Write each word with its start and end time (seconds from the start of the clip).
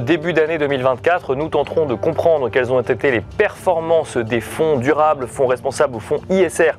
début 0.00 0.32
d'année 0.32 0.58
2024, 0.58 1.34
nous 1.34 1.48
tenterons 1.48 1.86
de 1.86 1.94
comprendre 1.94 2.48
quelles 2.48 2.72
ont 2.72 2.80
été 2.80 3.10
les 3.10 3.20
performances 3.20 4.16
des 4.16 4.40
fonds 4.40 4.76
durables, 4.76 5.26
fonds 5.26 5.46
responsables 5.46 5.96
ou 5.96 6.00
fonds 6.00 6.20
ISR, 6.30 6.72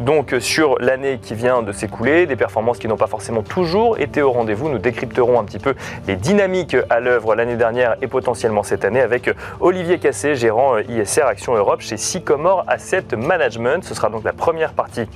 donc 0.00 0.34
sur 0.40 0.76
l'année 0.80 1.18
qui 1.22 1.34
vient 1.34 1.62
de 1.62 1.72
s'écouler, 1.72 2.26
des 2.26 2.36
performances 2.36 2.78
qui 2.78 2.88
n'ont 2.88 2.96
pas 2.96 3.06
forcément 3.06 3.42
toujours 3.42 3.98
été 3.98 4.22
au 4.22 4.32
rendez-vous. 4.32 4.68
Nous 4.68 4.78
décrypterons 4.78 5.38
un 5.38 5.44
petit 5.44 5.58
peu 5.58 5.74
les 6.06 6.16
dynamiques 6.16 6.76
à 6.88 7.00
l'œuvre 7.00 7.34
l'année 7.34 7.56
dernière 7.56 7.96
et 8.02 8.06
potentiellement 8.06 8.62
cette 8.62 8.84
année 8.84 9.00
avec 9.00 9.30
Olivier 9.60 9.98
Cassé, 9.98 10.34
gérant 10.34 10.78
ISR 10.78 11.22
Action 11.22 11.54
Europe 11.54 11.80
chez 11.80 11.96
Sycomore 11.96 12.64
Asset 12.68 13.16
Management. 13.16 13.84
Ce 13.84 13.94
sera 13.94 14.08
donc 14.08 14.24
la 14.24 14.32
première 14.32 14.72
partie 14.72 15.08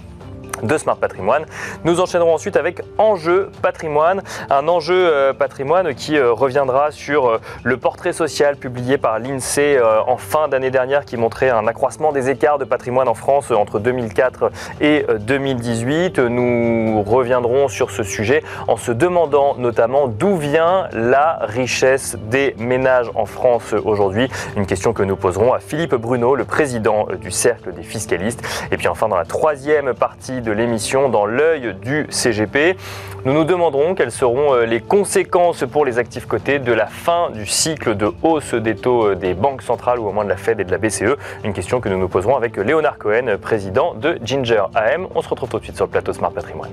de 0.65 0.79
Smart 0.79 0.97
Patrimoine. 0.97 1.45
Nous 1.85 2.01
enchaînerons 2.01 2.35
ensuite 2.35 2.57
avec 2.57 2.83
Enjeu 2.99 3.51
Patrimoine, 3.63 4.23
un 4.51 4.67
enjeu 4.69 4.95
euh, 4.95 5.33
patrimoine 5.33 5.95
qui 5.95 6.17
euh, 6.17 6.33
reviendra 6.33 6.91
sur 6.91 7.29
euh, 7.29 7.41
le 7.63 7.77
portrait 7.77 8.13
social 8.13 8.57
publié 8.57 8.99
par 8.99 9.19
l'INSEE 9.19 9.79
en 10.07 10.17
fin 10.17 10.49
d'année 10.49 10.71
dernière 10.71 11.05
qui 11.05 11.17
montrait 11.17 11.51
un 11.51 11.67
accroissement 11.67 12.13
des 12.13 12.31
écarts 12.31 12.59
de 12.59 12.65
patrimoine 12.65 13.09
en 13.09 13.15
France 13.15 13.51
entre 13.51 13.79
2004 13.79 14.51
et 14.81 15.05
2018. 15.21 16.19
Nous 16.19 17.03
reviendrons 17.03 17.69
sur 17.69 17.91
ce 17.91 18.03
sujet 18.03 18.43
en 18.69 18.77
se 18.77 18.93
demandant 18.93 19.55
notamment 19.57 20.09
d'où 20.09 20.37
vient 20.37 20.89
la 20.93 21.39
richesse 21.43 22.17
des 22.31 22.55
ménages 22.59 23.11
en 23.15 23.27
France 23.27 23.75
aujourd'hui. 23.85 24.31
Une 24.57 24.67
question 24.67 24.93
que 24.93 25.03
nous 25.03 25.17
poserons 25.17 25.53
à 25.53 25.59
Philippe 25.59 25.95
Bruno, 25.95 26.35
le 26.35 26.45
président 26.45 27.07
du 27.21 27.31
Cercle 27.31 27.73
des 27.73 27.83
fiscalistes. 27.83 28.43
Et 28.71 28.77
puis 28.77 28.89
enfin 28.89 29.09
dans 29.09 29.17
la 29.17 29.25
troisième 29.25 29.95
partie 29.95 30.41
de 30.41 30.53
l'émission 30.55 31.09
dans 31.09 31.27
l'œil 31.27 31.75
du 31.83 32.07
CGP. 32.11 32.77
Nous 33.25 33.33
nous 33.33 33.45
demanderons 33.45 33.95
quelles 33.95 34.11
seront 34.11 34.55
euh, 34.55 34.67
les 34.67 34.81
conséquences 34.81 35.65
pour 35.71 35.85
les 35.85 35.99
actifs 35.99 36.27
cotés 36.27 36.59
de 36.59 36.73
la 36.73 36.87
fin 36.87 37.31
du 37.31 37.47
cycle 37.47 37.97
de 37.97 38.11
hausse 38.23 38.55
des 38.55 38.77
taux 38.77 39.11
euh, 39.11 39.15
des 39.15 39.35
banques 39.35 39.63
centrales 39.63 39.99
ou 39.99 40.07
au 40.09 40.13
moins 40.13 40.25
de 40.25 40.29
la 40.29 40.37
Fed 40.37 40.61
et 40.61 40.65
de 40.65 40.71
la 40.71 40.79
BCE. 40.79 41.17
Une 41.43 41.53
question 41.53 41.81
que 41.81 41.89
nous 41.89 41.99
nous 41.99 42.09
poserons 42.09 42.37
avec 42.37 42.57
Léonard 42.57 42.99
Cohen, 42.99 43.39
président 43.41 43.95
de 43.95 44.19
Ginger 44.23 44.65
AM. 44.75 45.07
On 45.15 45.23
se 45.23 45.29
retrouve 45.29 45.49
tout 45.49 45.59
de 45.59 45.65
suite 45.65 45.77
sur 45.77 45.87
le 45.87 45.91
plateau 45.91 46.13
Smart 46.13 46.33
Patrimoine. 46.33 46.73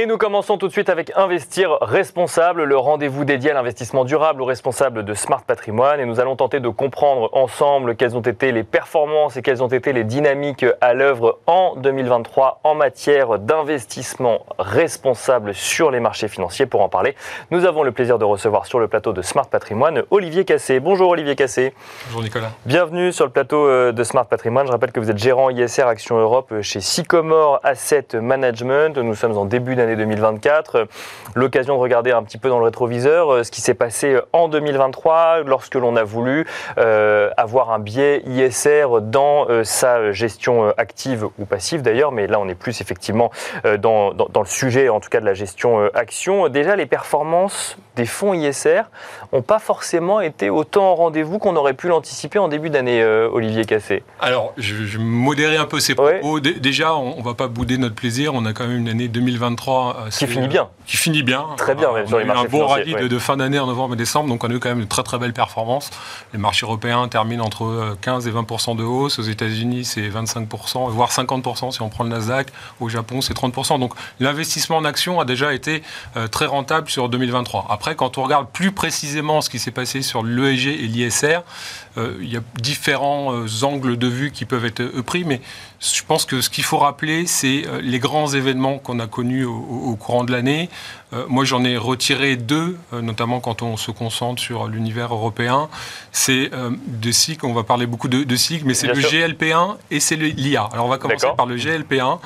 Et 0.00 0.06
nous 0.06 0.16
commençons 0.16 0.56
tout 0.56 0.66
de 0.66 0.72
suite 0.72 0.88
avec 0.88 1.12
Investir 1.14 1.76
responsable, 1.82 2.64
le 2.64 2.78
rendez-vous 2.78 3.26
dédié 3.26 3.50
à 3.50 3.52
l'investissement 3.52 4.06
durable 4.06 4.40
aux 4.40 4.46
responsables 4.46 5.04
de 5.04 5.12
Smart 5.12 5.42
Patrimoine. 5.42 6.00
Et 6.00 6.06
nous 6.06 6.20
allons 6.20 6.36
tenter 6.36 6.58
de 6.58 6.70
comprendre 6.70 7.28
ensemble 7.34 7.96
quelles 7.96 8.16
ont 8.16 8.22
été 8.22 8.50
les 8.50 8.64
performances 8.64 9.36
et 9.36 9.42
quelles 9.42 9.62
ont 9.62 9.68
été 9.68 9.92
les 9.92 10.04
dynamiques 10.04 10.64
à 10.80 10.94
l'œuvre 10.94 11.38
en 11.46 11.76
2023 11.76 12.60
en 12.64 12.74
matière 12.74 13.38
d'investissement 13.38 14.46
responsable 14.58 15.52
sur 15.52 15.90
les 15.90 16.00
marchés 16.00 16.28
financiers. 16.28 16.64
Pour 16.64 16.80
en 16.80 16.88
parler, 16.88 17.14
nous 17.50 17.66
avons 17.66 17.82
le 17.82 17.92
plaisir 17.92 18.18
de 18.18 18.24
recevoir 18.24 18.64
sur 18.64 18.80
le 18.80 18.88
plateau 18.88 19.12
de 19.12 19.20
Smart 19.20 19.48
Patrimoine 19.48 20.04
Olivier 20.10 20.46
Cassé. 20.46 20.80
Bonjour 20.80 21.10
Olivier 21.10 21.36
Cassé. 21.36 21.74
Bonjour 22.06 22.22
Nicolas. 22.22 22.52
Bienvenue 22.64 23.12
sur 23.12 23.26
le 23.26 23.32
plateau 23.32 23.66
euh, 23.66 23.92
de 23.92 24.02
Smart 24.02 24.24
Patrimoine. 24.24 24.66
Je 24.66 24.72
rappelle 24.72 24.92
que 24.92 25.00
vous 25.00 25.10
êtes 25.10 25.18
gérant 25.18 25.50
ISR 25.50 25.82
Action 25.82 26.16
Europe 26.18 26.54
chez 26.62 26.80
Sycomore 26.80 27.60
Asset 27.64 28.06
Management. 28.14 28.96
Nous 28.96 29.14
sommes 29.14 29.36
en 29.36 29.44
début 29.44 29.74
d'année 29.74 29.89
2024. 29.96 30.86
L'occasion 31.34 31.76
de 31.76 31.80
regarder 31.80 32.10
un 32.10 32.22
petit 32.22 32.38
peu 32.38 32.48
dans 32.48 32.58
le 32.58 32.64
rétroviseur 32.64 33.32
euh, 33.32 33.42
ce 33.44 33.50
qui 33.50 33.60
s'est 33.60 33.74
passé 33.74 34.18
en 34.32 34.48
2023 34.48 35.42
lorsque 35.44 35.74
l'on 35.74 35.96
a 35.96 36.02
voulu 36.02 36.46
euh, 36.78 37.30
avoir 37.36 37.70
un 37.70 37.78
biais 37.78 38.22
ISR 38.26 38.86
dans 39.02 39.48
euh, 39.48 39.64
sa 39.64 40.12
gestion 40.12 40.72
active 40.76 41.26
ou 41.38 41.44
passive 41.44 41.82
d'ailleurs, 41.82 42.12
mais 42.12 42.26
là 42.26 42.40
on 42.40 42.48
est 42.48 42.54
plus 42.54 42.80
effectivement 42.80 43.30
dans, 43.78 44.12
dans, 44.12 44.40
le 44.40 44.46
sujet 44.46 44.88
en 44.88 45.00
tout 45.00 45.08
cas 45.08 45.20
de 45.20 45.24
la 45.24 45.34
gestion 45.34 45.88
action. 45.94 46.48
Déjà 46.48 46.76
les 46.76 46.86
performances 46.86 47.76
des 47.96 48.06
fonds 48.06 48.34
ISR 48.34 48.82
n'ont 49.32 49.42
pas 49.42 49.58
forcément 49.58 50.20
été 50.20 50.50
autant 50.50 50.90
en 50.90 50.94
rendez-vous 50.94 51.38
qu'on 51.38 51.56
aurait 51.56 51.74
pu 51.74 51.88
l'anticiper 51.88 52.38
en 52.38 52.48
début 52.48 52.70
d'année, 52.70 53.04
Olivier 53.04 53.64
Cassé. 53.64 54.02
Alors 54.20 54.52
je, 54.56 54.74
vais 54.74 55.02
modérer 55.02 55.56
un 55.56 55.66
peu 55.66 55.80
ces 55.80 55.94
propos. 55.94 56.40
Déjà 56.40 56.94
on 56.94 57.18
ne 57.18 57.22
va 57.22 57.34
pas 57.34 57.48
bouder 57.48 57.78
notre 57.78 57.94
plaisir, 57.94 58.34
on 58.34 58.44
a 58.44 58.52
quand 58.52 58.66
même 58.66 58.78
une 58.78 58.88
année 58.88 59.08
2023 59.08 59.69
euh, 59.70 60.10
qui 60.10 60.26
finit 60.26 60.48
bien. 60.48 60.68
Qui 60.86 60.96
finit 60.96 61.22
bien. 61.22 61.46
Très 61.56 61.74
bien, 61.74 61.92
même 61.92 62.06
sur 62.06 62.18
les 62.18 62.24
marchés. 62.24 62.46
Un 62.46 62.50
bon 62.50 62.66
rallye 62.66 63.08
de, 63.08 63.18
fin 63.18 63.36
d'année 63.36 63.58
en 63.58 63.66
novembre 63.66 63.94
et 63.94 63.96
décembre, 63.96 64.28
donc 64.28 64.44
on 64.44 64.50
a 64.50 64.54
eu 64.54 64.60
quand 64.60 64.68
même 64.68 64.80
une 64.80 64.88
très 64.88 65.02
très 65.02 65.18
belle 65.18 65.32
performance. 65.32 65.90
Les 66.32 66.38
marchés 66.38 66.66
européens 66.66 67.06
terminent 67.08 67.44
entre 67.44 67.96
15 68.00 68.26
euh, 68.26 68.30
et 68.30 68.32
20% 68.32 68.76
de 68.76 68.82
hausse. 68.82 69.18
Aux 69.18 69.22
États-Unis, 69.22 69.84
c'est 69.84 70.08
25% 70.08 70.90
voire 70.90 71.10
50% 71.10 71.72
si 71.72 71.82
on 71.82 71.88
prend 71.88 72.04
le 72.04 72.10
Nasdaq. 72.10 72.48
Au 72.80 72.88
Japon, 72.88 73.20
c'est 73.20 73.34
30% 73.34 73.78
Donc 73.78 73.94
l'investissement 74.18 74.76
en 74.76 74.84
action 74.84 75.20
a 75.20 75.24
déjà 75.24 75.52
été 75.54 75.82
euh, 76.16 76.28
très 76.28 76.46
rentable 76.46 76.88
sur 76.88 77.08
2023. 77.08 77.66
Après, 77.70 77.94
quand 77.94 78.18
on 78.18 78.22
regarde 78.22 78.48
plus 78.52 78.72
précisément 78.72 79.40
ce 79.40 79.50
qui 79.50 79.58
s'est 79.58 79.70
passé 79.70 80.02
sur 80.02 80.22
l'ESG 80.22 80.66
et 80.68 80.86
l'ISR, 80.86 81.40
il 81.96 82.30
y 82.30 82.36
a 82.36 82.40
différents 82.60 83.44
angles 83.62 83.96
de 83.96 84.06
vue 84.06 84.30
qui 84.30 84.44
peuvent 84.44 84.64
être 84.64 85.00
pris, 85.02 85.24
mais 85.24 85.40
je 85.80 86.02
pense 86.06 86.26
que 86.26 86.42
ce 86.42 86.50
qu'il 86.50 86.64
faut 86.64 86.76
rappeler, 86.76 87.26
c'est 87.26 87.66
euh, 87.66 87.80
les 87.80 87.98
grands 87.98 88.28
événements 88.28 88.78
qu'on 88.78 88.98
a 88.98 89.06
connus 89.06 89.46
au, 89.46 89.96
courant 89.96 90.24
de 90.24 90.32
l'année. 90.32 90.68
Euh, 91.14 91.24
moi, 91.26 91.44
j'en 91.44 91.64
ai 91.64 91.78
retiré 91.78 92.36
deux, 92.36 92.76
euh, 92.92 93.00
notamment 93.00 93.40
quand 93.40 93.62
on 93.62 93.78
se 93.78 93.90
concentre 93.90 94.42
sur 94.42 94.68
l'univers 94.68 95.14
européen. 95.14 95.70
C'est 96.12 96.50
des 96.86 97.12
cycles, 97.12 97.46
on 97.46 97.54
va 97.54 97.62
parler 97.62 97.86
beaucoup 97.86 98.08
de, 98.08 98.36
cycles, 98.36 98.66
mais 98.66 98.74
c'est 98.74 98.88
le 98.88 98.94
GLP1 98.94 99.76
et 99.90 100.00
c'est 100.00 100.16
l'IA. 100.16 100.68
Alors, 100.72 100.86
on 100.86 100.88
va 100.88 100.98
commencer 100.98 101.26
par 101.36 101.46
le 101.46 101.56
GLP1. 101.56 102.18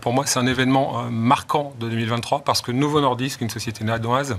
pour 0.00 0.12
moi, 0.12 0.24
c'est 0.26 0.38
un 0.38 0.46
événement 0.46 1.04
marquant 1.10 1.74
de 1.80 1.88
2023 1.88 2.40
parce 2.40 2.62
que 2.62 2.72
Novo 2.72 3.00
Nordisk, 3.00 3.40
une 3.40 3.50
société 3.50 3.84
nadoise, 3.84 4.36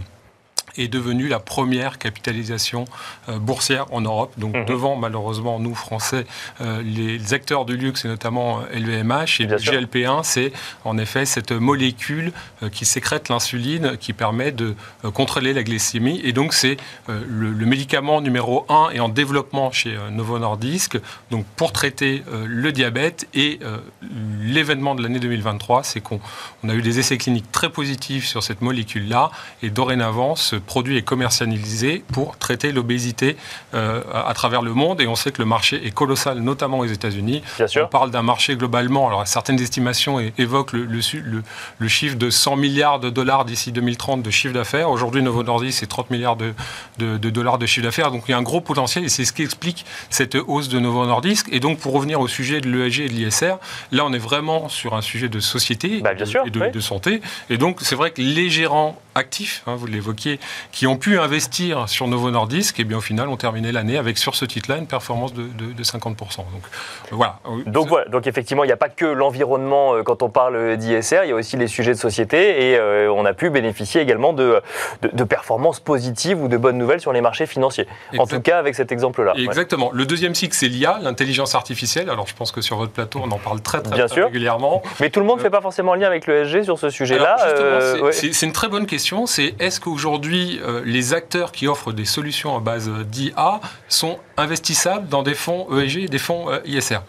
est 0.78 0.88
devenue 0.88 1.28
la 1.28 1.40
première 1.40 1.98
capitalisation 1.98 2.86
euh, 3.30 3.40
boursière 3.40 3.86
en 3.92 4.02
Europe. 4.02 4.34
Donc 4.38 4.56
mhm. 4.56 4.66
devant, 4.66 4.96
malheureusement, 4.96 5.60
nous, 5.60 5.76
Français, 5.76 6.26
euh, 6.62 6.82
les 6.84 7.34
acteurs 7.34 7.66
du 7.66 7.78
luxe 7.78 8.06
et 8.06 8.08
notamment 8.08 8.62
LVMH. 8.74 9.42
Euh, 9.42 9.44
et 9.44 9.46
le 9.46 9.58
GLP1, 9.58 10.24
c'est 10.24 10.52
en 10.84 10.98
effet 10.98 11.26
cette 11.26 11.52
molécule 11.52 12.32
qui 12.72 12.86
sécrète 12.86 13.30
l'insuline 13.30 13.98
qui 13.98 14.14
permet 14.14 14.52
de 14.52 14.76
contrôler 15.14 15.54
la 15.54 15.64
glycémie. 15.64 16.22
Et 16.24 16.32
donc 16.32 16.54
c'est 16.54 16.78
le, 17.08 17.66
médicament 17.66 18.22
numéro 18.22 18.66
un 18.70 18.90
et 18.92 19.00
en 19.00 19.10
développement 19.10 19.72
chez 19.72 19.98
Novo 20.12 20.40
Nordisk 20.40 20.98
donc 21.32 21.46
pour 21.56 21.72
traiter 21.72 22.24
le 22.46 22.72
diabète. 22.72 23.28
Et 23.34 23.60
l'événement 24.42 24.96
de 24.96 25.04
l'année 25.04 25.20
2023, 25.20 25.84
c'est 25.84 26.02
qu'on 26.02 26.20
a 26.68 26.74
eu 26.74 26.82
des 26.82 27.00
essais 27.00 27.18
cliniques 27.18 27.52
très 27.52 27.70
positifs 27.70 28.26
sur 28.26 28.44
cette 28.44 28.62
molécule-là. 28.62 29.32
Et 29.64 29.70
dorénavant, 29.70 30.36
ce 30.36 30.56
produit 30.66 30.98
est 30.98 31.02
commercialisé 31.02 32.04
pour 32.12 32.38
traiter 32.38 32.72
l'obésité 32.72 33.38
euh, 33.74 34.02
à 34.14 34.34
travers 34.34 34.62
le 34.62 34.74
monde. 34.74 35.02
Et 35.02 35.08
on 35.08 35.16
sait 35.16 35.32
que 35.32 35.42
le 35.42 35.48
marché 35.48 35.86
est 35.86 35.92
colossal, 35.92 36.40
notamment 36.40 36.80
aux 36.80 36.86
États-Unis. 36.86 37.42
On 37.82 37.88
parle 37.88 38.12
d'un 38.12 38.22
marché 38.22 38.56
globalement. 38.56 39.08
Alors, 39.08 39.28
certaines 39.28 39.60
estimations 39.60 40.20
évoquent 40.38 40.74
le, 40.74 40.86
le, 40.86 41.44
le, 41.80 41.88
chiffre 41.88 42.18
de 42.18 42.30
100 42.30 42.56
milliards 42.56 43.00
de 43.00 43.10
dollars 43.10 43.46
d'ici 43.46 43.72
2030 43.72 44.22
de 44.22 44.30
chiffre 44.30 44.54
d'affaires. 44.54 44.90
Aujourd'hui, 44.90 45.22
Novo 45.22 45.44
Nordisk, 45.44 45.80
c'est 45.80 45.88
30 45.88 46.12
milliards 46.12 46.36
de, 46.36 46.54
de, 46.98 47.18
de, 47.18 47.30
dollars 47.30 47.58
de 47.58 47.66
chiffre 47.66 47.86
d'affaires. 47.86 48.12
Donc, 48.12 48.24
il 48.28 48.32
y 48.32 48.34
a 48.34 48.38
un 48.38 48.44
gros 48.44 48.62
potentiel 48.62 49.04
et 49.06 49.10
c'est 49.10 49.26
ce 49.26 49.34
qui 49.34 49.44
explique 49.44 49.86
cette 50.10 50.36
hausse 50.36 50.70
de 50.70 50.80
Novo 50.80 51.06
Nordisk. 51.06 51.48
Et 51.52 51.60
donc, 51.60 51.80
pour 51.80 51.94
revenir 51.94 52.20
au 52.20 52.28
sujet 52.28 52.62
de 52.62 52.70
l'ESG 52.70 53.02
et 53.02 53.10
de 53.10 53.14
l'ISR, 53.14 53.56
là, 53.92 54.06
on 54.06 54.14
est 54.14 54.18
vraiment 54.20 54.70
sur 54.70 54.96
un 54.96 55.02
sujet 55.02 55.30
de 55.30 55.40
société 55.40 56.02
bah, 56.02 56.14
et 56.14 56.50
de, 56.50 56.72
de 56.72 56.80
santé. 56.80 57.22
Et 57.50 57.58
donc, 57.58 57.80
c'est 57.82 57.96
vrai 57.96 58.12
que 58.12 58.22
les 58.22 58.50
gérants 58.50 59.00
actifs, 59.16 59.64
hein, 59.68 59.76
vous 59.76 59.88
l'évoquiez, 59.88 60.40
qui 60.72 60.88
ont 60.88 60.98
pu 60.98 61.18
investir 61.20 61.90
sur 61.90 62.08
Novo 62.08 62.32
Nordisk, 62.32 62.80
et 62.80 62.84
bien 62.84 62.98
au 62.98 63.02
final 63.02 63.30
ont 63.30 63.38
terminé 63.38 63.72
l'année 63.72 63.98
avec 63.98 64.18
sur 64.18 64.36
ce 64.36 64.46
titre-là 64.46 64.78
une 64.78 64.88
performance 64.88 65.34
de, 65.34 65.46
50%. 65.82 66.16
Donc 66.38 66.46
voilà. 67.12 67.40
Donc 67.66 67.88
voilà. 67.88 68.08
Donc 68.10 68.28
effectivement, 68.28 68.64
il 68.64 68.68
n'y 68.68 68.74
a 68.74 68.78
pas 68.78 68.90
que 68.90 69.06
l'environnement 69.06 70.04
quand 70.04 70.24
on 70.24 70.30
parle 70.30 70.78
d'ISR, 70.78 71.22
il 71.24 71.30
y 71.30 71.32
a 71.32 71.36
aussi 71.36 71.58
les 71.58 71.68
sujets 71.68 71.94
de 71.94 72.00
société 72.00 72.72
et 72.72 72.80
on 73.10 73.26
a 73.26 73.34
pu 73.34 73.50
bénéficier 73.50 74.02
également 74.02 74.34
de, 74.34 74.62
de, 75.02 75.24
performances 75.24 75.80
positives 75.80 76.42
ou 76.42 76.48
de 76.48 76.58
bonnes 76.58 76.78
nouvelles 76.78 77.02
sur 77.02 77.14
les 77.14 77.22
marchés 77.22 77.46
financiers. 77.46 77.88
En 78.18 78.28
tout 78.28 78.42
cas, 78.42 78.60
avec 78.60 78.76
cet 78.76 78.92
exemple-là. 78.92 79.34
Exactement. 79.36 79.92
Le 79.94 80.06
deuxième 80.06 80.36
cycle, 80.36 80.56
c'est 80.56 80.68
l'IA, 80.68 81.00
l'intelligence 81.02 81.56
artificielle. 81.56 82.10
Alors 82.10 82.28
je 82.28 82.36
pense 82.36 82.52
que 82.52 82.62
sur 82.62 82.78
votre 82.78 82.92
plateau, 82.92 83.22
on 83.24 83.32
en 83.32 83.38
parle 83.38 83.62
très 83.62 83.82
très, 83.82 83.96
Bien 83.96 84.08
sûr. 84.08 84.26
régulièrement. 84.26 84.82
Mais 85.00 85.10
tout 85.10 85.20
le 85.20 85.26
monde 85.26 85.38
ne 85.38 85.44
fait 85.44 85.50
pas 85.50 85.62
forcément 85.62 85.96
lien 85.96 86.08
avec 86.08 86.28
le 86.28 86.46
SG 86.46 86.64
sur 86.64 86.80
ce 86.80 86.90
sujet-là. 86.90 87.38
Euh, 87.46 88.12
c'est 88.12 88.46
une 88.46 88.52
très 88.52 88.68
bonne 88.68 88.86
question. 88.86 89.05
C'est 89.26 89.56
est-ce 89.60 89.80
qu'aujourd'hui, 89.80 90.60
euh, 90.64 90.82
les 90.86 91.14
acteurs 91.14 91.52
qui 91.52 91.68
offrent 91.68 91.92
des 91.92 92.06
solutions 92.06 92.56
à 92.56 92.60
base 92.60 92.90
d'IA 92.90 93.60
sont 93.88 94.20
investissables 94.38 95.08
dans 95.08 95.24
des 95.24 95.36
fonds 95.36 95.68
ESG 95.78 95.98
et 96.04 96.08
des 96.08 96.18
fonds 96.18 96.50
euh, 96.50 96.60
ISR 96.66 97.00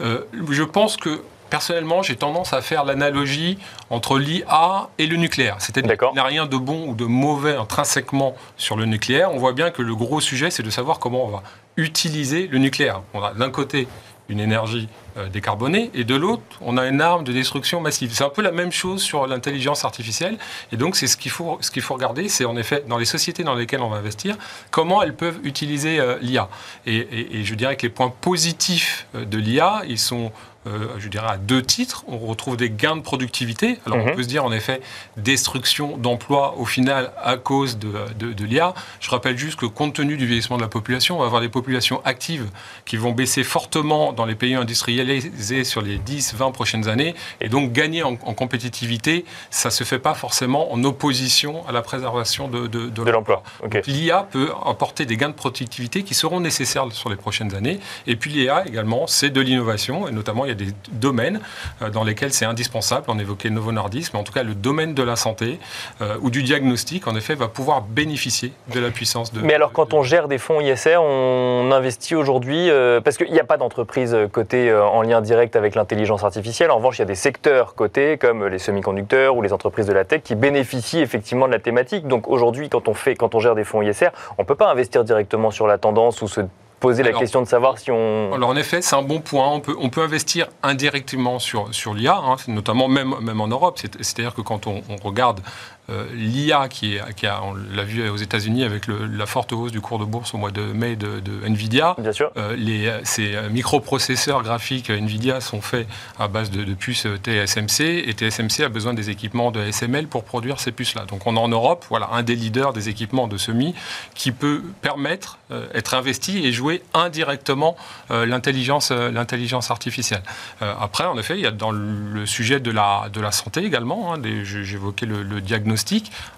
Je 0.00 0.62
pense 0.62 0.96
que 0.96 1.22
Personnellement, 1.50 2.02
j'ai 2.02 2.16
tendance 2.16 2.52
à 2.52 2.60
faire 2.60 2.84
l'analogie 2.84 3.58
entre 3.90 4.18
l'IA 4.18 4.88
et 4.98 5.06
le 5.06 5.16
nucléaire. 5.16 5.56
C'est-à-dire 5.60 5.96
qu'il 5.96 6.12
n'y 6.12 6.18
a 6.18 6.24
rien 6.24 6.46
de 6.46 6.56
bon 6.56 6.88
ou 6.88 6.94
de 6.94 7.04
mauvais 7.04 7.54
intrinsèquement 7.54 8.34
sur 8.56 8.76
le 8.76 8.84
nucléaire. 8.84 9.32
On 9.32 9.38
voit 9.38 9.52
bien 9.52 9.70
que 9.70 9.82
le 9.82 9.94
gros 9.94 10.20
sujet, 10.20 10.50
c'est 10.50 10.64
de 10.64 10.70
savoir 10.70 10.98
comment 10.98 11.24
on 11.24 11.28
va 11.28 11.42
utiliser 11.76 12.48
le 12.48 12.58
nucléaire. 12.58 13.02
On 13.14 13.22
a 13.22 13.32
d'un 13.32 13.50
côté 13.50 13.86
une 14.28 14.40
énergie 14.40 14.88
euh, 15.16 15.28
décarbonée, 15.28 15.90
et 15.94 16.04
de 16.04 16.14
l'autre, 16.14 16.42
on 16.60 16.76
a 16.76 16.86
une 16.86 17.00
arme 17.00 17.24
de 17.24 17.32
destruction 17.32 17.80
massive. 17.80 18.12
C'est 18.12 18.24
un 18.24 18.28
peu 18.28 18.42
la 18.42 18.52
même 18.52 18.72
chose 18.72 19.02
sur 19.02 19.26
l'intelligence 19.26 19.84
artificielle, 19.84 20.36
et 20.72 20.76
donc 20.76 20.96
c'est 20.96 21.06
ce 21.06 21.16
qu'il 21.16 21.30
faut, 21.30 21.58
ce 21.60 21.70
qu'il 21.70 21.82
faut 21.82 21.94
regarder, 21.94 22.28
c'est 22.28 22.44
en 22.44 22.56
effet, 22.56 22.84
dans 22.88 22.98
les 22.98 23.04
sociétés 23.04 23.44
dans 23.44 23.54
lesquelles 23.54 23.82
on 23.82 23.88
va 23.88 23.98
investir, 23.98 24.36
comment 24.70 25.02
elles 25.02 25.14
peuvent 25.14 25.38
utiliser 25.44 26.00
euh, 26.00 26.18
l'IA. 26.20 26.48
Et, 26.86 27.38
et, 27.38 27.44
je 27.44 27.54
dirais 27.54 27.76
que 27.76 27.82
les 27.82 27.90
points 27.90 28.12
positifs 28.20 29.06
euh, 29.14 29.24
de 29.24 29.38
l'IA, 29.38 29.82
ils 29.88 29.98
sont 29.98 30.32
euh, 30.66 30.88
je 30.98 31.08
dirais, 31.08 31.28
à 31.28 31.36
deux 31.36 31.62
titres. 31.62 32.04
On 32.08 32.18
retrouve 32.18 32.56
des 32.56 32.70
gains 32.70 32.96
de 32.96 33.02
productivité. 33.02 33.78
Alors, 33.86 33.98
on 33.98 34.06
mhm. 34.06 34.16
peut 34.16 34.22
se 34.22 34.28
dire, 34.28 34.44
en 34.44 34.52
effet, 34.52 34.80
destruction 35.16 35.96
d'emplois 35.96 36.56
au 36.58 36.64
final 36.64 37.12
à 37.22 37.36
cause 37.36 37.78
de, 37.78 37.92
de, 38.18 38.44
l'IA. 38.44 38.74
Je 39.00 39.10
rappelle 39.10 39.36
juste 39.36 39.58
que, 39.58 39.66
compte 39.66 39.94
tenu 39.94 40.16
du 40.16 40.26
vieillissement 40.26 40.56
de 40.56 40.62
la 40.62 40.68
population, 40.68 41.16
on 41.16 41.20
va 41.20 41.26
avoir 41.26 41.40
des 41.40 41.48
populations 41.48 42.00
actives 42.04 42.48
qui 42.84 42.96
vont 42.96 43.12
baisser 43.12 43.44
fortement 43.44 44.12
dans 44.12 44.24
les 44.24 44.34
pays 44.34 44.54
industrialisés 44.54 45.64
sur 45.64 45.82
les 45.82 45.98
10-20 45.98 46.52
prochaines 46.52 46.88
années. 46.88 47.14
Et 47.40 47.48
donc, 47.48 47.72
gagner 47.72 48.02
en, 48.02 48.16
compétitivité, 48.16 49.24
ça 49.50 49.68
ne 49.68 49.72
se 49.72 49.84
fait 49.84 49.98
pas 49.98 50.14
forcément 50.14 50.72
en 50.72 50.82
opposition 50.84 51.66
à 51.68 51.72
la 51.72 51.82
préservation 51.82 52.48
de, 52.48 52.66
de, 52.66 53.02
l'emploi. 53.02 53.42
L'IA 53.86 54.26
peut 54.30 54.50
apporter 54.64 55.06
des 55.06 55.16
gains 55.16 55.28
de 55.28 55.34
productivité 55.34 56.02
qui 56.02 56.14
seront 56.14 56.40
nécessaires 56.40 56.86
sur 56.92 57.08
les 57.08 57.16
prochaines 57.16 57.54
années. 57.54 57.78
Et 58.06 58.16
puis, 58.16 58.30
l'IA 58.30 58.66
également, 58.66 59.06
c'est 59.06 59.30
de 59.30 59.40
l'innovation. 59.40 60.08
Et 60.08 60.12
notamment, 60.12 60.44
il 60.44 60.48
y 60.48 60.52
a 60.52 60.55
des 60.56 60.68
domaines 60.90 61.40
euh, 61.82 61.90
dans 61.90 62.04
lesquels 62.04 62.32
c'est 62.32 62.44
indispensable. 62.44 63.04
On 63.08 63.18
évoquait 63.18 63.48
le 63.48 63.54
Novo 63.54 63.72
Nordisk, 63.72 64.12
mais 64.12 64.20
en 64.20 64.24
tout 64.24 64.32
cas, 64.32 64.42
le 64.42 64.54
domaine 64.54 64.94
de 64.94 65.02
la 65.02 65.16
santé 65.16 65.58
euh, 66.00 66.16
ou 66.20 66.30
du 66.30 66.42
diagnostic, 66.42 67.06
en 67.06 67.14
effet, 67.14 67.34
va 67.34 67.48
pouvoir 67.48 67.82
bénéficier 67.82 68.52
de 68.74 68.80
la 68.80 68.90
puissance 68.90 69.32
de. 69.32 69.40
Mais 69.40 69.54
alors, 69.54 69.72
quand 69.72 69.94
on 69.94 70.02
gère 70.02 70.28
des 70.28 70.38
fonds 70.38 70.60
ISR, 70.60 70.98
on 71.00 71.70
investit 71.72 72.14
aujourd'hui, 72.14 72.70
euh, 72.70 73.00
parce 73.00 73.16
qu'il 73.16 73.32
n'y 73.32 73.40
a 73.40 73.44
pas 73.44 73.56
d'entreprise 73.56 74.16
cotée 74.32 74.74
en 74.74 75.02
lien 75.02 75.20
direct 75.20 75.56
avec 75.56 75.74
l'intelligence 75.74 76.24
artificielle. 76.24 76.70
En 76.70 76.76
revanche, 76.76 76.98
il 76.98 77.02
y 77.02 77.02
a 77.02 77.06
des 77.06 77.14
secteurs 77.14 77.74
cotés, 77.74 78.18
comme 78.18 78.46
les 78.46 78.58
semi-conducteurs 78.58 79.36
ou 79.36 79.42
les 79.42 79.52
entreprises 79.52 79.86
de 79.86 79.92
la 79.92 80.04
tech, 80.04 80.22
qui 80.22 80.34
bénéficient 80.34 81.00
effectivement 81.00 81.46
de 81.46 81.52
la 81.52 81.58
thématique. 81.58 82.08
Donc 82.08 82.28
aujourd'hui, 82.28 82.68
quand 82.68 82.88
on 82.88 82.94
quand 83.18 83.34
on 83.34 83.40
gère 83.40 83.54
des 83.54 83.64
fonds 83.64 83.82
ISR, 83.82 84.08
on 84.38 84.42
ne 84.42 84.46
peut 84.46 84.54
pas 84.54 84.70
investir 84.70 85.04
directement 85.04 85.50
sur 85.50 85.66
la 85.66 85.78
tendance 85.78 86.22
ou 86.22 86.28
se 86.28 86.40
poser 86.80 87.02
la 87.02 87.12
question 87.12 87.42
de 87.42 87.46
savoir 87.46 87.78
si 87.78 87.90
on... 87.90 88.32
Alors 88.32 88.50
en 88.50 88.56
effet, 88.56 88.82
c'est 88.82 88.96
un 88.96 89.02
bon 89.02 89.20
point. 89.20 89.48
On 89.48 89.60
peut, 89.60 89.76
on 89.78 89.88
peut 89.88 90.02
investir 90.02 90.48
indirectement 90.62 91.38
sur, 91.38 91.74
sur 91.74 91.94
l'IA, 91.94 92.16
hein, 92.16 92.36
notamment 92.48 92.88
même, 92.88 93.14
même 93.20 93.40
en 93.40 93.48
Europe. 93.48 93.78
C'est-à-dire 94.00 94.34
que 94.34 94.42
quand 94.42 94.66
on, 94.66 94.82
on 94.88 94.96
regarde 94.96 95.40
L'IA, 95.88 96.68
qui, 96.68 96.98
qui 97.16 97.26
a, 97.26 97.42
on 97.44 97.54
l'a 97.54 97.84
vu 97.84 98.08
aux 98.08 98.16
États-Unis 98.16 98.64
avec 98.64 98.86
la 98.88 99.26
forte 99.26 99.52
hausse 99.52 99.70
du 99.70 99.80
cours 99.80 99.98
de 99.98 100.04
bourse 100.04 100.34
au 100.34 100.38
mois 100.38 100.50
de 100.50 100.62
mai 100.62 100.96
de, 100.96 101.22
Nvidia. 101.46 101.94
Bien 101.98 102.12
sûr. 102.12 102.32
Euh, 102.36 102.56
les, 102.56 102.92
ces 103.04 103.36
microprocesseurs 103.50 104.42
graphiques 104.42 104.90
Nvidia 104.90 105.40
sont 105.40 105.60
faits 105.60 105.86
à 106.18 106.28
base 106.28 106.50
de, 106.50 106.74
puces 106.74 107.06
TSMC 107.22 107.80
et 108.06 108.12
TSMC 108.12 108.64
a 108.64 108.68
besoin 108.68 108.94
des 108.94 109.10
équipements 109.10 109.50
de 109.50 109.70
SML 109.70 110.08
pour 110.08 110.24
produire 110.24 110.60
ces 110.60 110.72
puces-là. 110.72 111.04
Donc 111.06 111.26
on 111.26 111.36
est 111.36 111.40
en 111.40 111.48
Europe, 111.48 111.86
voilà, 111.88 112.10
un 112.12 112.22
des 112.22 112.34
leaders 112.34 112.72
des 112.72 112.88
équipements 112.88 113.28
de 113.28 113.36
semi 113.36 113.74
qui 114.14 114.32
peut 114.32 114.62
permettre, 114.82 115.38
euh, 115.52 115.66
être 115.72 115.94
investi 115.94 116.44
et 116.44 116.52
jouer 116.52 116.82
indirectement 116.94 117.76
l'intelligence, 118.10 118.90
l'intelligence 118.90 119.70
artificielle. 119.70 120.22
après, 120.60 121.04
en 121.04 121.18
effet, 121.18 121.34
il 121.34 121.42
y 121.42 121.46
a 121.46 121.50
dans 121.50 121.70
le 121.70 122.26
sujet 122.26 122.60
de 122.60 122.70
la, 122.70 123.08
de 123.12 123.20
la 123.20 123.32
santé 123.32 123.64
également, 123.64 124.14
hein, 124.14 124.20
j'évoquais 124.44 125.06
le, 125.06 125.22
le 125.22 125.40
diagnostic 125.40 125.75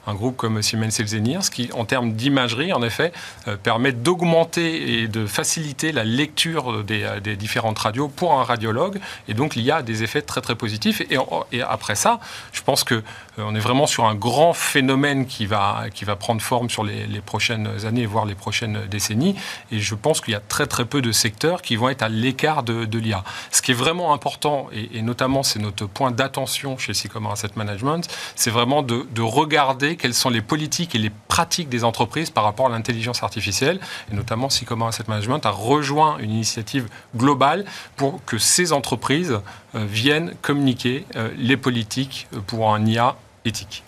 un 0.07 0.15
groupe 0.15 0.37
comme 0.37 0.63
Siemens 0.63 0.99
Healthineers, 0.99 1.51
qui, 1.53 1.71
en 1.73 1.85
termes 1.85 2.13
d'imagerie, 2.13 2.73
en 2.73 2.83
effet, 2.83 3.13
euh, 3.47 3.57
permet 3.57 3.93
d'augmenter 3.93 5.03
et 5.03 5.09
de 5.09 5.27
faciliter 5.27 5.93
la 5.93 6.05
lecture 6.05 6.85
des, 6.85 7.03
euh, 7.05 7.37
différentes 7.37 7.79
radios 7.79 8.09
pour 8.09 8.33
un 8.33 8.45
radiologue. 8.45 8.99
Et 9.29 9.35
donc, 9.35 9.57
y 9.57 9.71
a 9.71 9.83
des 9.83 10.03
effets 10.03 10.23
très, 10.23 10.41
très 10.41 10.55
positifs. 10.55 11.03
Et, 11.11 11.63
après 11.63 11.95
ça, 11.95 12.21
je 12.53 12.63
pense 12.63 12.85
que 12.85 13.03
euh, 13.39 13.55
est 13.55 13.61
vraiment 13.61 13.87
sur 13.87 14.05
un 14.07 14.15
grand 14.15 14.53
phénomène 14.53 15.27
qui 15.27 15.47
va, 15.47 15.85
qui 15.93 16.05
va 16.05 16.17
prendre 16.17 16.41
forme 16.41 16.71
sur 16.71 16.85
les, 16.85 17.21
prochaines 17.21 17.85
années, 17.85 18.07
voire 18.07 18.25
les 18.25 18.35
prochaines 18.35 18.87
décennies. 18.87 19.35
Et 19.71 19.81
je 19.81 19.95
pense 19.95 20.21
qu'il 20.21 20.33
y 20.33 20.37
a 20.37 20.41
très 20.41 20.67
très 20.67 20.85
peu 20.85 21.03
de 21.03 21.13
secteurs 21.13 21.63
qui 21.63 21.77
vont 21.77 21.89
être 21.89 22.03
à 22.03 22.09
l'écart 22.09 22.63
de, 22.63 22.99
l'IA. 22.99 23.25
Ce 23.51 23.63
qui 23.63 23.73
est 23.73 23.75
vraiment 23.75 24.13
important, 24.13 24.69
et, 24.73 25.03
notamment 25.03 25.43
c'est 25.43 25.59
notre 25.59 25.87
point 25.87 26.11
d'attention 26.11 26.79
chez 26.79 26.95
Sycomore 26.95 27.33
Asset 27.33 27.51
Management, 27.57 28.09
c'est 28.35 28.51
vraiment 28.51 28.83
de, 28.83 29.07
regarder 29.31 29.97
quelles 29.97 30.15
sont 30.15 30.31
les 30.31 30.43
politiques 30.43 30.95
et 30.95 30.99
les 30.99 31.11
pratiques 31.11 31.69
des 31.69 31.85
entreprises 31.85 32.31
par 32.31 32.45
rapport 32.45 32.67
à 32.67 32.71
l'intelligence 32.71 33.23
artificielle. 33.23 33.81
Et 34.11 34.15
notamment 34.15 34.51
Sycomore 34.51 34.89
Asset 34.89 35.05
Management 35.09 35.45
a 35.47 35.51
rejoint 35.51 36.19
une 36.19 36.31
initiative 36.31 36.89
globale 37.17 37.65
pour 37.97 38.25
que 38.25 38.39
ces 38.39 38.73
entreprises 38.73 39.39
euh, 39.75 39.85
viennent 39.87 40.35
communiquer 40.43 41.05
euh, 41.17 41.31
les 41.37 41.57
politiques 41.57 42.29
pour 42.47 42.75
un 42.75 42.85
IA 42.87 43.17
éthique. 43.45 43.83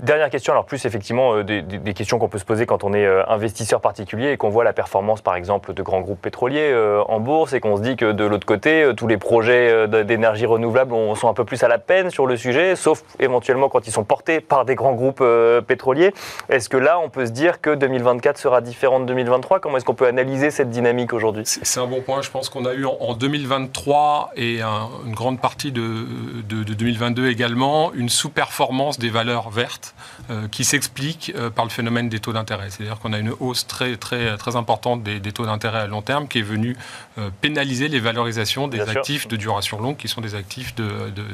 Dernière 0.00 0.30
question, 0.30 0.52
alors 0.52 0.64
plus 0.64 0.84
effectivement 0.84 1.34
euh, 1.34 1.42
des, 1.42 1.92
questions 1.92 2.20
qu'on 2.20 2.28
peut 2.28 2.38
se 2.38 2.44
poser 2.44 2.66
quand 2.66 2.84
on 2.84 2.92
est 2.92 3.04
euh, 3.04 3.28
investisseur 3.28 3.80
particulier 3.80 4.30
et 4.30 4.36
qu'on 4.36 4.48
voit 4.48 4.62
la 4.62 4.72
performance 4.72 5.22
par 5.22 5.34
exemple 5.34 5.74
de 5.74 5.82
grands 5.82 6.02
groupes 6.02 6.22
pétroliers 6.22 6.70
euh, 6.70 7.02
en 7.08 7.18
bourse 7.18 7.52
et 7.52 7.58
qu'on 7.58 7.76
se 7.76 7.82
dit 7.82 7.96
que 7.96 8.12
de 8.12 8.24
l'autre 8.24 8.46
côté, 8.46 8.92
tous 8.96 9.08
les 9.08 9.16
projets 9.16 9.88
d'énergie 9.88 10.46
renouvelable 10.46 10.94
sont 11.16 11.28
un 11.28 11.34
peu 11.34 11.44
plus 11.44 11.64
à 11.64 11.68
la 11.68 11.78
peine 11.78 12.10
sur 12.10 12.26
le 12.26 12.36
sujet, 12.36 12.76
sauf 12.76 13.02
éventuellement 13.18 13.68
quand 13.68 13.88
ils 13.88 13.90
sont 13.90 14.04
portés 14.04 14.40
par 14.40 14.64
des 14.64 14.76
grands 14.76 14.94
groupes 14.94 15.24
pétroliers. 15.66 16.14
Est-ce 16.48 16.68
que 16.68 16.76
là, 16.76 17.00
on 17.00 17.10
peut 17.10 17.26
se 17.26 17.32
dire 17.32 17.60
que 17.60 17.74
2024 17.74 18.38
sera 18.38 18.60
différent 18.60 19.00
de 19.00 19.06
2023 19.06 19.58
Comment 19.58 19.78
est-ce 19.78 19.84
qu'on 19.84 19.94
peut 19.94 20.06
analyser 20.06 20.50
cette 20.50 20.70
dynamique 20.70 21.12
aujourd'hui? 21.12 21.42
C'est 21.44 21.80
un 21.80 21.86
bon 21.86 22.02
point. 22.02 22.22
Je 22.22 22.30
pense 22.30 22.48
qu'on 22.48 22.64
a 22.66 22.74
eu 22.74 22.86
en 22.86 23.14
2023 23.14 24.30
et 24.36 24.60
une 24.60 25.14
grande 25.14 25.40
partie 25.40 25.72
de, 25.72 26.06
de 26.48 26.62
2022 26.62 27.28
également 27.28 27.92
une 27.94 28.08
sous-performance 28.08 28.98
des 28.98 29.10
valeurs 29.10 29.50
vertes 29.50 29.87
euh, 30.30 30.48
qui 30.48 30.64
s'explique 30.64 31.32
euh, 31.34 31.50
par 31.50 31.64
le 31.64 31.70
phénomène 31.70 32.08
des 32.08 32.20
taux 32.20 32.32
d'intérêt. 32.32 32.70
C'est-à-dire 32.70 32.98
qu'on 32.98 33.12
a 33.12 33.18
une 33.18 33.32
hausse 33.40 33.66
très, 33.66 33.96
très, 33.96 34.36
très 34.36 34.56
importante 34.56 35.02
des, 35.02 35.20
taux 35.32 35.46
d'intérêt 35.46 35.80
à 35.80 35.86
long 35.86 36.02
terme 36.02 36.28
qui 36.28 36.38
est 36.38 36.42
venue 36.42 36.76
euh, 37.18 37.30
pénaliser 37.40 37.88
les 37.88 38.00
valorisations 38.00 38.68
des 38.68 38.80
actifs 38.80 39.28
de 39.28 39.36
duration 39.36 39.80
longue 39.80 39.96
qui 39.96 40.08
sont 40.08 40.20
des 40.20 40.34
actifs 40.34 40.74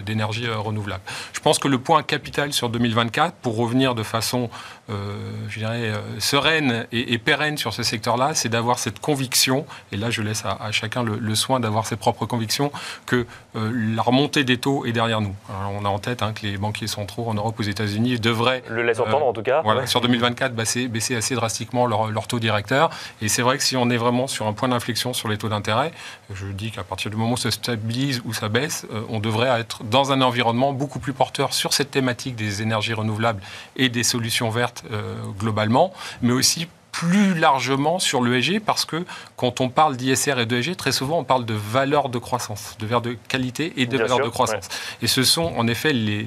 d'énergie 0.05 0.49
renouvelable. 0.49 1.03
Je 1.33 1.41
pense 1.41 1.59
que 1.59 1.69
le 1.69 1.79
point 1.79 2.03
capital 2.03 2.53
sur 2.53 2.69
2024, 2.69 3.35
pour 3.37 3.57
revenir 3.57 3.95
de 3.95 4.03
façon 4.03 4.51
je 4.89 5.59
dirais, 5.59 5.93
sereine 6.19 6.87
et, 6.93 7.19
pérenne 7.19 7.57
sur 7.57 7.73
ce 7.73 7.83
secteur-là, 7.83 8.35
c'est 8.35 8.49
d'avoir 8.49 8.79
cette 8.79 9.01
conviction, 9.01 9.67
et 9.93 9.97
là 9.97 10.11
je 10.11 10.23
laisse 10.23 10.45
à, 10.45 10.71
chacun 10.73 11.03
le, 11.03 11.35
soin 11.35 11.61
d'avoir 11.61 11.87
ses 11.87 11.97
propres 11.97 12.27
convictions, 12.27 12.71
que 13.07 13.27
la 13.55 14.03
remontée 14.03 14.45
des 14.45 14.59
taux 14.59 14.85
est 14.85 14.93
derrière 14.93 15.21
nous. 15.21 15.35
on 15.49 15.85
a 15.85 15.89
en 15.89 15.99
tête 15.99 16.23
hein, 16.23 16.33
que 16.33 16.47
les 16.47 16.57
banquiers 16.57 16.87
centraux 16.87 17.29
en 17.29 17.35
Europe, 17.35 17.59
aux 17.59 17.63
États-Unis 17.63 18.19
devraient 18.21 18.63
le 18.69 18.83
laisse 18.83 19.01
entendre, 19.01 19.27
en 19.27 19.33
tout 19.33 19.43
cas. 19.43 19.63
Voilà, 19.63 19.87
sur 19.87 20.01
2024, 20.01 20.55
baisser, 20.55 20.89
baisser 20.89 21.15
assez 21.15 21.35
drastiquement 21.35 21.87
leur, 21.87 22.11
leur, 22.11 22.27
taux 22.27 22.39
directeur. 22.39 22.91
Et 23.23 23.29
c'est 23.29 23.43
vrai 23.43 23.59
que 23.59 23.65
si 23.65 23.77
on 23.77 23.91
est 23.91 23.97
vraiment 23.97 24.27
sur 24.27 24.47
un 24.47 24.53
point 24.53 24.69
d'inflexion 24.69 25.13
sur 25.13 25.29
les 25.29 25.39
taux 25.39 25.49
d'intérêt, 25.49 25.93
je 26.33 26.47
dis 26.47 26.71
qu'à 26.71 26.85
partir 26.85 27.11
du 27.11 27.17
moment 27.17 27.33
où 27.33 27.37
ça 27.37 27.51
stabilise 27.51 28.23
ou 28.25 28.33
ça 28.33 28.49
baisse, 28.49 28.87
euh, 28.93 29.03
on 29.09 29.21
devrait 29.21 29.61
être 29.61 29.85
dans 29.85 30.13
un 30.13 30.21
environnement 30.21 30.73
beaucoup 30.73 30.99
plus 30.99 31.13
porteur 31.13 31.53
sur 31.53 31.73
cette 31.73 31.91
thématique 31.91 32.37
des 32.37 32.63
énergies 32.63 32.95
renouvelables 32.95 33.41
et 33.77 33.89
des 33.89 34.05
solutions 34.05 34.51
vertes 34.51 34.74
euh, 34.91 35.15
globalement, 35.39 35.93
mais 36.23 36.33
aussi 36.33 36.69
plus 36.95 37.35
largement 37.35 37.99
sur 37.99 38.23
l'ESG 38.23 38.61
parce 38.61 38.85
que 38.85 39.05
quand 39.37 39.61
on 39.61 39.69
parle 39.69 39.97
d'ISR 39.97 40.39
et 40.39 40.47
d'ESG, 40.47 40.77
très 40.77 40.93
souvent 40.93 41.19
on 41.19 41.25
parle 41.25 41.45
de 41.45 41.53
valeur 41.53 42.09
de 42.09 42.19
croissance, 42.19 42.77
de 42.79 42.87
valeur 42.87 43.01
de 43.01 43.17
qualité 43.27 43.73
et 43.77 43.87
de 43.87 43.99
valeur 43.99 44.21
de 44.21 44.29
croissance. 44.29 44.69
Et 45.03 45.09
ce 45.09 45.25
sont 45.25 45.53
en 45.57 45.67
effet 45.67 45.93
les, 45.93 46.21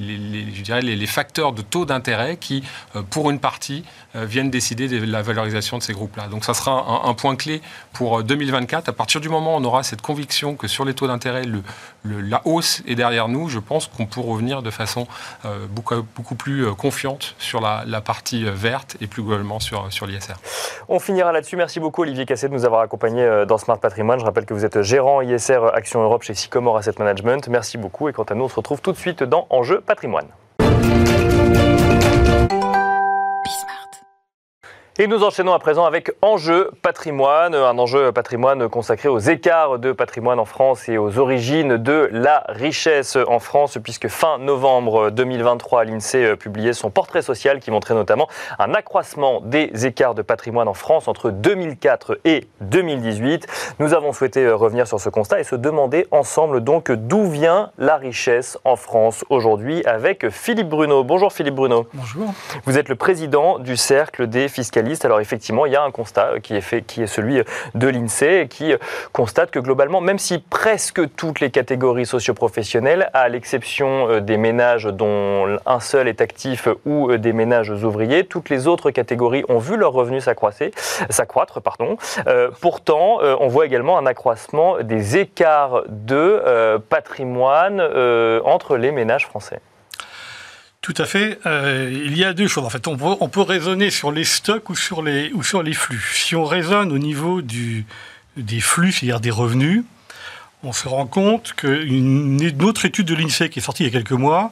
je 0.53 0.61
dirais 0.61 0.81
les, 0.81 1.07
facteurs 1.07 1.53
de 1.53 1.61
taux 1.61 1.85
d'intérêt 1.85 2.35
qui, 2.35 2.65
euh, 2.97 3.01
pour 3.01 3.29
une 3.29 3.39
partie, 3.39 3.85
euh, 4.17 4.25
viennent 4.25 4.51
décider 4.51 4.89
de 4.89 5.05
la 5.05 5.21
valorisation 5.21 5.77
de 5.77 5.83
ces 5.83 5.93
groupes-là. 5.93 6.27
Donc 6.27 6.43
ça 6.43 6.53
sera 6.53 7.07
un, 7.07 7.13
point 7.13 7.37
clé 7.37 7.61
pour 7.93 8.21
2024. 8.21 8.89
À 8.89 8.93
partir 8.93 9.21
du 9.21 9.29
moment 9.29 9.55
où 9.55 9.59
on 9.59 9.63
aura 9.63 9.83
cette 9.83 10.01
conviction 10.01 10.55
que 10.55 10.67
sur 10.67 10.83
les 10.83 10.93
taux 10.93 11.07
d'intérêt, 11.07 11.45
le, 11.45 11.63
la 12.03 12.41
hausse 12.43 12.83
est 12.85 12.95
derrière 12.95 13.29
nous, 13.29 13.47
je 13.47 13.59
pense 13.59 13.87
qu'on 13.87 14.05
peut 14.05 14.19
revenir 14.19 14.61
de 14.61 14.69
façon 14.69 15.07
beaucoup, 15.69 16.05
beaucoup 16.15 16.35
plus 16.35 16.73
confiante 16.75 17.35
sur 17.39 17.61
la, 17.61 17.83
la 17.87 18.01
partie 18.01 18.43
verte 18.43 18.97
et 18.99 19.07
plus 19.07 19.23
globalement 19.23 19.59
sur, 19.59 19.91
sur 19.91 20.07
l'ISR. 20.07 20.35
On 20.89 20.99
finira 20.99 21.31
là-dessus. 21.31 21.57
Merci 21.57 21.79
beaucoup 21.79 22.01
Olivier 22.01 22.25
Cassé 22.25 22.47
de 22.47 22.53
nous 22.53 22.65
avoir 22.65 22.81
accompagnés 22.81 23.23
euh, 23.23 23.45
dans 23.45 23.57
Smart 23.57 23.79
Patrimoine. 23.79 24.19
Je 24.19 24.25
rappelle 24.25 24.45
que 24.45 24.53
vous 24.53 24.65
êtes 24.65 24.81
gérant 24.81 25.21
ISR 25.21 25.59
Action 25.73 26.01
Europe 26.01 26.23
chez 26.23 26.33
Sycomore 26.33 26.77
Asset 26.77 26.95
Management. 26.99 27.47
Merci 27.49 27.77
beaucoup 27.77 28.09
et 28.09 28.13
quant 28.13 28.23
à 28.23 28.35
nous, 28.35 28.45
on 28.45 28.49
se 28.49 28.55
retrouve 28.55 28.81
tout 28.81 28.91
de 28.91 28.97
suite 28.97 29.23
dans 29.23 29.47
Enjeu 29.49 29.81
Patrimoine. 29.81 30.27
Et 34.99 35.05
nous 35.05 35.23
enchaînons 35.23 35.53
à 35.53 35.59
présent 35.59 35.85
avec 35.85 36.11
Enjeu 36.23 36.71
patrimoine, 36.81 37.53
un 37.53 37.77
enjeu 37.77 38.11
patrimoine 38.11 38.67
consacré 38.67 39.07
aux 39.09 39.19
écarts 39.19 39.77
de 39.77 39.91
patrimoine 39.91 40.39
en 40.39 40.45
France 40.45 40.89
et 40.89 40.97
aux 40.97 41.19
origines 41.19 41.77
de 41.77 42.09
la 42.11 42.43
richesse 42.49 43.15
en 43.27 43.37
France, 43.37 43.77
puisque 43.83 44.07
fin 44.07 44.39
novembre 44.39 45.11
2023, 45.11 45.83
l'INSEE 45.83 46.35
publiait 46.35 46.73
son 46.73 46.89
portrait 46.89 47.21
social 47.21 47.59
qui 47.59 47.69
montrait 47.69 47.93
notamment 47.93 48.27
un 48.57 48.73
accroissement 48.73 49.39
des 49.41 49.85
écarts 49.85 50.15
de 50.15 50.23
patrimoine 50.23 50.67
en 50.67 50.73
France 50.73 51.07
entre 51.07 51.29
2004 51.29 52.19
et 52.25 52.47
2018. 52.61 53.75
Nous 53.77 53.93
avons 53.93 54.13
souhaité 54.13 54.49
revenir 54.49 54.87
sur 54.87 54.99
ce 54.99 55.09
constat 55.09 55.39
et 55.39 55.43
se 55.43 55.55
demander 55.55 56.07
ensemble 56.09 56.63
donc 56.63 56.91
d'où 56.91 57.29
vient 57.29 57.69
la 57.77 57.97
richesse 57.97 58.57
en 58.63 58.75
France 58.75 59.23
aujourd'hui 59.29 59.85
avec 59.85 60.31
Philippe 60.31 60.69
Bruno. 60.69 61.03
Bonjour 61.03 61.31
Philippe 61.31 61.53
Bruno. 61.53 61.85
Bonjour. 61.93 62.33
Vous 62.65 62.79
êtes 62.79 62.89
le 62.89 62.95
président 62.95 63.59
du 63.59 63.77
Cercle 63.77 64.25
des 64.25 64.47
fiscalistes 64.47 64.86
alors 65.05 65.19
effectivement, 65.19 65.65
il 65.65 65.73
y 65.73 65.75
a 65.75 65.83
un 65.83 65.91
constat 65.91 66.39
qui 66.41 66.55
est 66.55 66.61
fait, 66.61 66.81
qui 66.81 67.03
est 67.03 67.07
celui 67.07 67.41
de 67.75 67.87
l'INSEE, 67.87 68.47
qui 68.49 68.73
constate 69.11 69.51
que 69.51 69.59
globalement, 69.59 70.01
même 70.01 70.19
si 70.19 70.39
presque 70.39 71.01
toutes 71.15 71.39
les 71.39 71.51
catégories 71.51 72.05
socioprofessionnelles, 72.05 73.09
à 73.13 73.29
l'exception 73.29 74.09
euh, 74.09 74.19
des 74.21 74.37
ménages 74.37 74.85
dont 74.85 75.57
un 75.65 75.79
seul 75.79 76.07
est 76.07 76.21
actif 76.21 76.67
ou 76.85 77.11
euh, 77.11 77.17
des 77.17 77.33
ménages 77.33 77.69
ouvriers, 77.69 78.25
toutes 78.25 78.49
les 78.49 78.67
autres 78.67 78.91
catégories 78.91 79.43
ont 79.49 79.59
vu 79.59 79.77
leurs 79.77 79.93
revenus 79.93 80.23
s'accroître. 80.23 81.59
Euh, 82.27 82.49
pourtant, 82.61 83.19
on 83.39 83.47
voit 83.47 83.65
également 83.65 83.97
un 83.97 84.05
accroissement 84.05 84.81
des 84.81 85.17
écarts 85.17 85.83
de 85.87 86.77
patrimoine 86.89 87.81
entre 88.45 88.77
les 88.77 88.91
ménages 88.91 89.25
français. 89.25 89.59
Tout 90.81 90.93
à 90.97 91.05
fait. 91.05 91.39
Euh, 91.45 91.91
il 92.05 92.17
y 92.17 92.23
a 92.23 92.33
deux 92.33 92.47
choses. 92.47 92.63
En 92.63 92.69
fait, 92.69 92.87
on 92.87 92.97
peut, 92.97 93.15
on 93.19 93.29
peut, 93.29 93.41
raisonner 93.41 93.89
sur 93.89 94.11
les 94.11 94.23
stocks 94.23 94.69
ou 94.69 94.75
sur 94.75 95.01
les, 95.01 95.31
ou 95.33 95.43
sur 95.43 95.63
les 95.63 95.73
flux. 95.73 96.03
Si 96.13 96.35
on 96.35 96.45
raisonne 96.45 96.91
au 96.91 96.97
niveau 96.97 97.41
du, 97.41 97.85
des 98.37 98.61
flux, 98.61 98.91
c'est-à-dire 98.91 99.19
des 99.19 99.31
revenus, 99.31 99.83
on 100.63 100.73
se 100.73 100.87
rend 100.87 101.07
compte 101.07 101.53
qu'une 101.53 102.41
une 102.41 102.63
autre 102.63 102.85
étude 102.85 103.07
de 103.07 103.15
l'INSEE 103.15 103.49
qui 103.49 103.59
est 103.59 103.61
sortie 103.61 103.83
il 103.83 103.87
y 103.87 103.89
a 103.89 103.91
quelques 103.91 104.11
mois 104.11 104.51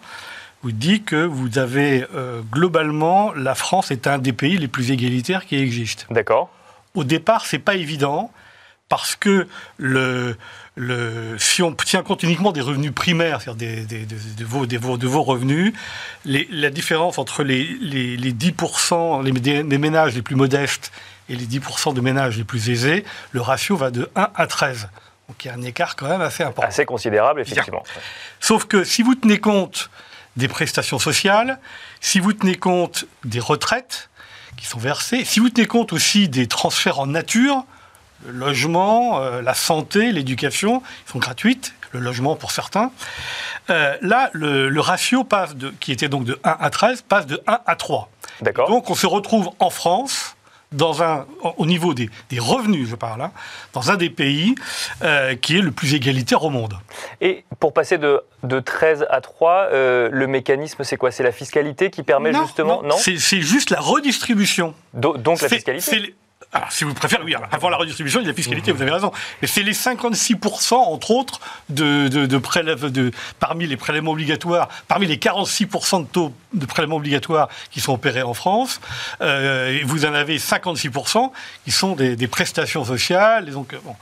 vous 0.65 0.71
dit 0.71 1.03
que 1.03 1.23
vous 1.23 1.59
avez 1.59 2.05
euh, 2.15 2.41
globalement, 2.51 3.31
la 3.33 3.53
France 3.53 3.91
est 3.91 4.07
un 4.07 4.17
des 4.17 4.33
pays 4.33 4.57
les 4.57 4.67
plus 4.67 4.89
égalitaires 4.89 5.45
qui 5.45 5.57
existent. 5.57 6.05
D'accord. 6.09 6.49
Au 6.95 7.03
départ, 7.03 7.45
c'est 7.45 7.59
pas 7.59 7.75
évident 7.75 8.31
parce 8.89 9.15
que 9.15 9.47
le, 9.77 10.37
le, 10.75 11.37
si 11.39 11.63
on 11.63 11.73
tient 11.73 12.03
compte 12.03 12.21
uniquement 12.23 12.51
des 12.51 12.61
revenus 12.61 12.93
primaires, 12.93 13.41
c'est-à-dire 13.41 13.85
des, 13.85 14.05
de, 14.05 14.45
vos, 14.45 14.65
de, 14.65 15.07
vos, 15.07 15.23
revenus, 15.23 15.73
la 16.25 16.69
différence 16.69 17.17
entre 17.17 17.43
les, 17.43 17.63
les, 17.81 18.15
les 18.15 18.31
10%, 18.31 19.23
les, 19.23 19.77
ménages 19.77 20.13
les 20.13 20.21
plus 20.21 20.35
modestes 20.35 20.91
et 21.29 21.35
les 21.35 21.47
10% 21.47 21.93
de 21.95 22.01
ménages 22.01 22.37
les 22.37 22.43
plus 22.43 22.69
aisés, 22.69 23.03
le 23.31 23.41
ratio 23.41 23.75
va 23.75 23.89
de 23.89 24.09
1 24.15 24.29
à 24.35 24.47
13. 24.47 24.89
Donc 25.27 25.43
il 25.43 25.47
y 25.47 25.51
a 25.51 25.55
un 25.55 25.61
écart 25.63 25.95
quand 25.95 26.07
même 26.07 26.21
assez 26.21 26.43
important. 26.43 26.67
Assez 26.67 26.85
considérable, 26.85 27.41
effectivement. 27.41 27.83
Sauf 28.39 28.65
que 28.65 28.83
si 28.83 29.01
vous 29.01 29.15
tenez 29.15 29.39
compte 29.39 29.89
des 30.35 30.47
prestations 30.47 30.99
sociales, 30.99 31.59
si 32.01 32.19
vous 32.19 32.33
tenez 32.33 32.55
compte 32.55 33.05
des 33.23 33.39
retraites 33.39 34.09
qui 34.57 34.67
sont 34.67 34.77
versées, 34.77 35.25
si 35.25 35.39
vous 35.39 35.49
tenez 35.49 35.65
compte 35.65 35.91
aussi 35.91 36.29
des 36.29 36.45
transferts 36.45 36.99
en 36.99 37.07
nature, 37.07 37.65
le 38.27 38.31
logement, 38.31 39.19
euh, 39.19 39.41
la 39.41 39.53
santé, 39.53 40.11
l'éducation, 40.11 40.81
sont 41.05 41.19
gratuites, 41.19 41.73
le 41.91 41.99
logement 41.99 42.35
pour 42.35 42.51
certains. 42.51 42.91
Euh, 43.69 43.95
là, 44.01 44.29
le, 44.33 44.79
ratio 44.79 45.23
passe 45.23 45.55
de, 45.55 45.73
qui 45.79 45.91
était 45.91 46.09
donc 46.09 46.25
de 46.25 46.39
1 46.43 46.57
à 46.59 46.69
13, 46.69 47.03
passe 47.03 47.25
de 47.25 47.41
1 47.47 47.59
à 47.65 47.75
3. 47.75 48.09
D'accord. 48.41 48.69
Donc 48.69 48.89
on 48.89 48.95
se 48.95 49.07
retrouve 49.07 49.49
en 49.59 49.69
France, 49.69 50.35
dans 50.71 51.03
un, 51.03 51.25
au 51.57 51.65
niveau 51.65 51.93
des, 51.93 52.09
revenus, 52.37 52.89
je 52.89 52.95
parle, 52.95 53.21
hein, 53.21 53.31
dans 53.71 53.91
un 53.91 53.95
des 53.95 54.09
pays 54.09 54.55
euh, 55.03 55.35
qui 55.35 55.57
est 55.57 55.61
le 55.61 55.71
plus 55.71 55.93
égalitaire 55.93 56.43
au 56.43 56.49
monde. 56.49 56.73
Et 57.21 57.45
pour 57.59 57.71
passer 57.71 57.97
de, 57.97 58.21
de 58.43 58.59
13 58.59 59.05
à 59.09 59.21
3, 59.21 59.69
le 59.71 60.25
mécanisme, 60.27 60.83
c'est 60.83 60.97
quoi? 60.97 61.11
C'est 61.11 61.23
la 61.23 61.31
fiscalité 61.31 61.91
qui 61.91 62.03
permet 62.03 62.33
justement 62.33 62.81
Non, 62.83 62.95
c'est 62.97 63.41
juste 63.41 63.69
la 63.69 63.79
redistribution. 63.79 64.73
donc 64.93 65.41
la 65.41 65.49
fiscalité? 65.49 66.15
Alors, 66.55 66.71
si 66.71 66.85
vous 66.85 66.93
préférez, 66.93 67.21
oui, 67.25 67.35
avant 67.51 67.67
la 67.67 67.75
redistribution, 67.75 68.21
il 68.21 68.23
y 68.23 68.27
a 68.27 68.29
la 68.29 68.35
fiscalité, 68.35 68.71
vous 68.71 68.81
avez 68.81 68.91
raison. 68.91 69.11
Mais 69.41 69.47
c'est 69.47 69.61
les 69.61 69.73
56%, 69.73 70.73
entre 70.73 71.11
autres, 71.11 71.41
de, 71.67 72.07
de, 72.07 72.25
de, 72.25 73.11
parmi 73.41 73.67
les 73.67 73.75
prélèvements 73.75 74.11
obligatoires, 74.11 74.69
parmi 74.87 75.05
les 75.05 75.17
46% 75.17 76.03
de 76.03 76.07
taux 76.07 76.33
de 76.53 76.65
prélèvements 76.65 76.95
obligatoires 76.95 77.49
qui 77.71 77.81
sont 77.81 77.91
opérés 77.91 78.23
en 78.23 78.33
France, 78.33 78.79
euh, 79.19 79.81
vous 79.83 80.05
en 80.05 80.13
avez 80.13 80.37
56% 80.37 81.31
qui 81.65 81.71
sont 81.71 81.93
des, 81.93 82.27
prestations 82.27 82.85
sociales. 82.85 83.49
Et 83.49 83.51
donc, 83.51 83.73
euh, 83.73 83.79
bon, 83.83 83.95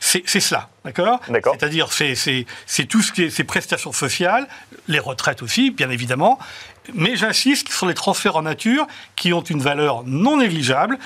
c'est 0.00 0.26
cela, 0.26 0.68
d'accord? 0.84 1.20
C'est-à-dire, 1.28 1.92
c'est 1.92 2.84
tout 2.88 3.02
ce 3.02 3.12
qui 3.12 3.22
est 3.22 3.30
ces 3.30 3.44
prestations 3.44 3.92
sociales, 3.92 4.48
les 4.88 4.98
retraites 4.98 5.42
aussi, 5.42 5.70
bien 5.70 5.90
évidemment, 5.90 6.40
mais 6.94 7.16
j'insiste 7.16 7.70
sur 7.70 7.86
les 7.86 7.94
transferts 7.94 8.36
en 8.36 8.42
nature 8.42 8.86
qui 9.16 9.32
ont 9.32 9.42
une 9.42 9.60
valeur 9.60 10.04
non 10.04 10.38
négligeable. 10.38 10.98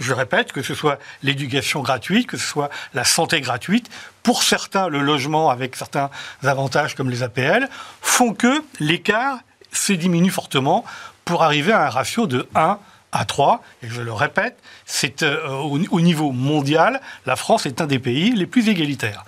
Je 0.00 0.12
répète, 0.12 0.52
que 0.52 0.62
ce 0.62 0.74
soit 0.74 0.98
l'éducation 1.22 1.80
gratuite, 1.82 2.26
que 2.26 2.36
ce 2.36 2.46
soit 2.46 2.70
la 2.94 3.04
santé 3.04 3.40
gratuite, 3.40 3.88
pour 4.22 4.42
certains, 4.42 4.88
le 4.88 5.00
logement 5.00 5.50
avec 5.50 5.76
certains 5.76 6.10
avantages 6.42 6.94
comme 6.94 7.10
les 7.10 7.22
APL, 7.22 7.68
font 8.00 8.34
que 8.34 8.62
l'écart 8.80 9.38
se 9.72 9.92
diminue 9.92 10.30
fortement 10.30 10.84
pour 11.24 11.42
arriver 11.42 11.72
à 11.72 11.86
un 11.86 11.90
ratio 11.90 12.26
de 12.26 12.48
1 12.54 12.78
à 13.12 13.24
3. 13.24 13.62
Et 13.82 13.88
je 13.88 14.02
le 14.02 14.12
répète, 14.12 14.58
euh, 15.22 15.48
au 15.48 16.00
niveau 16.00 16.32
mondial, 16.32 17.00
la 17.26 17.36
France 17.36 17.66
est 17.66 17.80
un 17.80 17.86
des 17.86 17.98
pays 17.98 18.32
les 18.32 18.46
plus 18.46 18.68
égalitaires. 18.68 19.24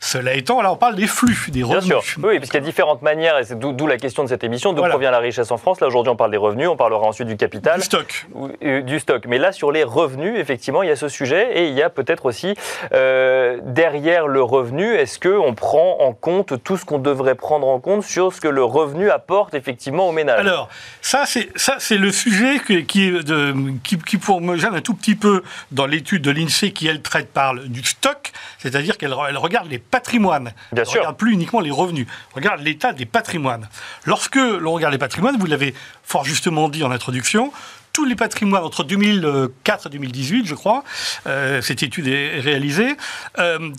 Cela 0.00 0.34
étant, 0.34 0.62
là, 0.62 0.72
on 0.72 0.76
parle 0.76 0.94
des 0.94 1.08
flux, 1.08 1.36
des 1.48 1.64
revenus. 1.64 1.88
Bien 1.88 2.00
sûr. 2.00 2.20
Oui, 2.22 2.38
parce 2.38 2.50
qu'il 2.50 2.60
y 2.60 2.62
a 2.62 2.66
différentes 2.66 3.02
manières, 3.02 3.36
et 3.38 3.44
c'est 3.44 3.58
d'où 3.58 3.86
la 3.86 3.96
question 3.96 4.22
de 4.22 4.28
cette 4.28 4.44
émission, 4.44 4.72
d'où 4.72 4.82
provient 4.82 5.10
la 5.10 5.18
richesse 5.18 5.50
en 5.50 5.56
France. 5.56 5.80
Là, 5.80 5.88
aujourd'hui, 5.88 6.10
on 6.10 6.16
parle 6.16 6.30
des 6.30 6.36
revenus, 6.36 6.68
on 6.68 6.76
parlera 6.76 7.04
ensuite 7.04 7.26
du 7.26 7.36
capital. 7.36 7.80
Du 7.80 7.84
stock. 7.84 8.26
Euh, 8.62 8.82
du 8.82 9.00
stock. 9.00 9.24
Mais 9.26 9.38
là, 9.38 9.50
sur 9.50 9.72
les 9.72 9.82
revenus, 9.82 10.38
effectivement, 10.38 10.84
il 10.84 10.88
y 10.88 10.92
a 10.92 10.96
ce 10.96 11.08
sujet, 11.08 11.58
et 11.58 11.66
il 11.66 11.74
y 11.74 11.82
a 11.82 11.90
peut-être 11.90 12.26
aussi, 12.26 12.54
euh, 12.92 13.58
derrière 13.64 14.28
le 14.28 14.40
revenu, 14.40 14.94
est-ce 14.94 15.18
qu'on 15.18 15.54
prend 15.54 15.98
en 16.00 16.12
compte 16.12 16.62
tout 16.62 16.76
ce 16.76 16.84
qu'on 16.84 16.98
devrait 16.98 17.34
prendre 17.34 17.66
en 17.66 17.80
compte 17.80 18.04
sur 18.04 18.32
ce 18.32 18.40
que 18.40 18.48
le 18.48 18.62
revenu 18.62 19.10
apporte, 19.10 19.54
effectivement, 19.54 20.08
au 20.08 20.12
ménage? 20.12 20.38
Alors, 20.38 20.68
ça, 21.02 21.24
c'est 21.26 21.98
le 21.98 22.12
sujet 22.12 22.60
qui, 22.86 23.10
de, 23.10 23.54
qui, 23.82 23.98
qui, 23.98 24.16
pour 24.16 24.40
me 24.40 24.56
gêne 24.56 24.74
un 24.76 24.80
tout 24.80 24.94
petit 24.94 25.16
peu 25.16 25.42
dans 25.72 25.86
l'étude 25.86 26.22
de 26.22 26.30
l'INSEE, 26.30 26.70
qui, 26.70 26.86
elle, 26.86 27.02
traite, 27.02 27.32
parle 27.32 27.66
du 27.66 27.82
stock, 27.82 28.30
c'est-à-dire 28.58 28.96
qu'elle 28.96 29.12
regarde 29.12 29.68
les 29.68 29.78
patrimoine. 29.90 30.52
Bien 30.72 30.84
on 30.86 30.92
ne 30.92 30.98
regarde 30.98 31.16
plus 31.16 31.32
uniquement 31.32 31.60
les 31.60 31.70
revenus. 31.70 32.06
On 32.32 32.36
regarde 32.36 32.60
l'état 32.60 32.92
des 32.92 33.06
patrimoines. 33.06 33.68
Lorsque 34.04 34.36
l'on 34.36 34.72
regarde 34.72 34.92
les 34.92 34.98
patrimoines, 34.98 35.36
vous 35.38 35.46
l'avez 35.46 35.74
fort 36.02 36.24
justement 36.24 36.68
dit 36.68 36.82
en 36.84 36.90
introduction, 36.90 37.52
tous 37.92 38.04
les 38.04 38.14
patrimoines 38.14 38.64
entre 38.64 38.84
2004 38.84 39.86
et 39.86 39.90
2018, 39.90 40.46
je 40.46 40.54
crois, 40.54 40.84
euh, 41.26 41.60
cette 41.60 41.82
étude 41.82 42.06
est 42.06 42.40
réalisée, 42.40 42.96
euh, 43.38 43.70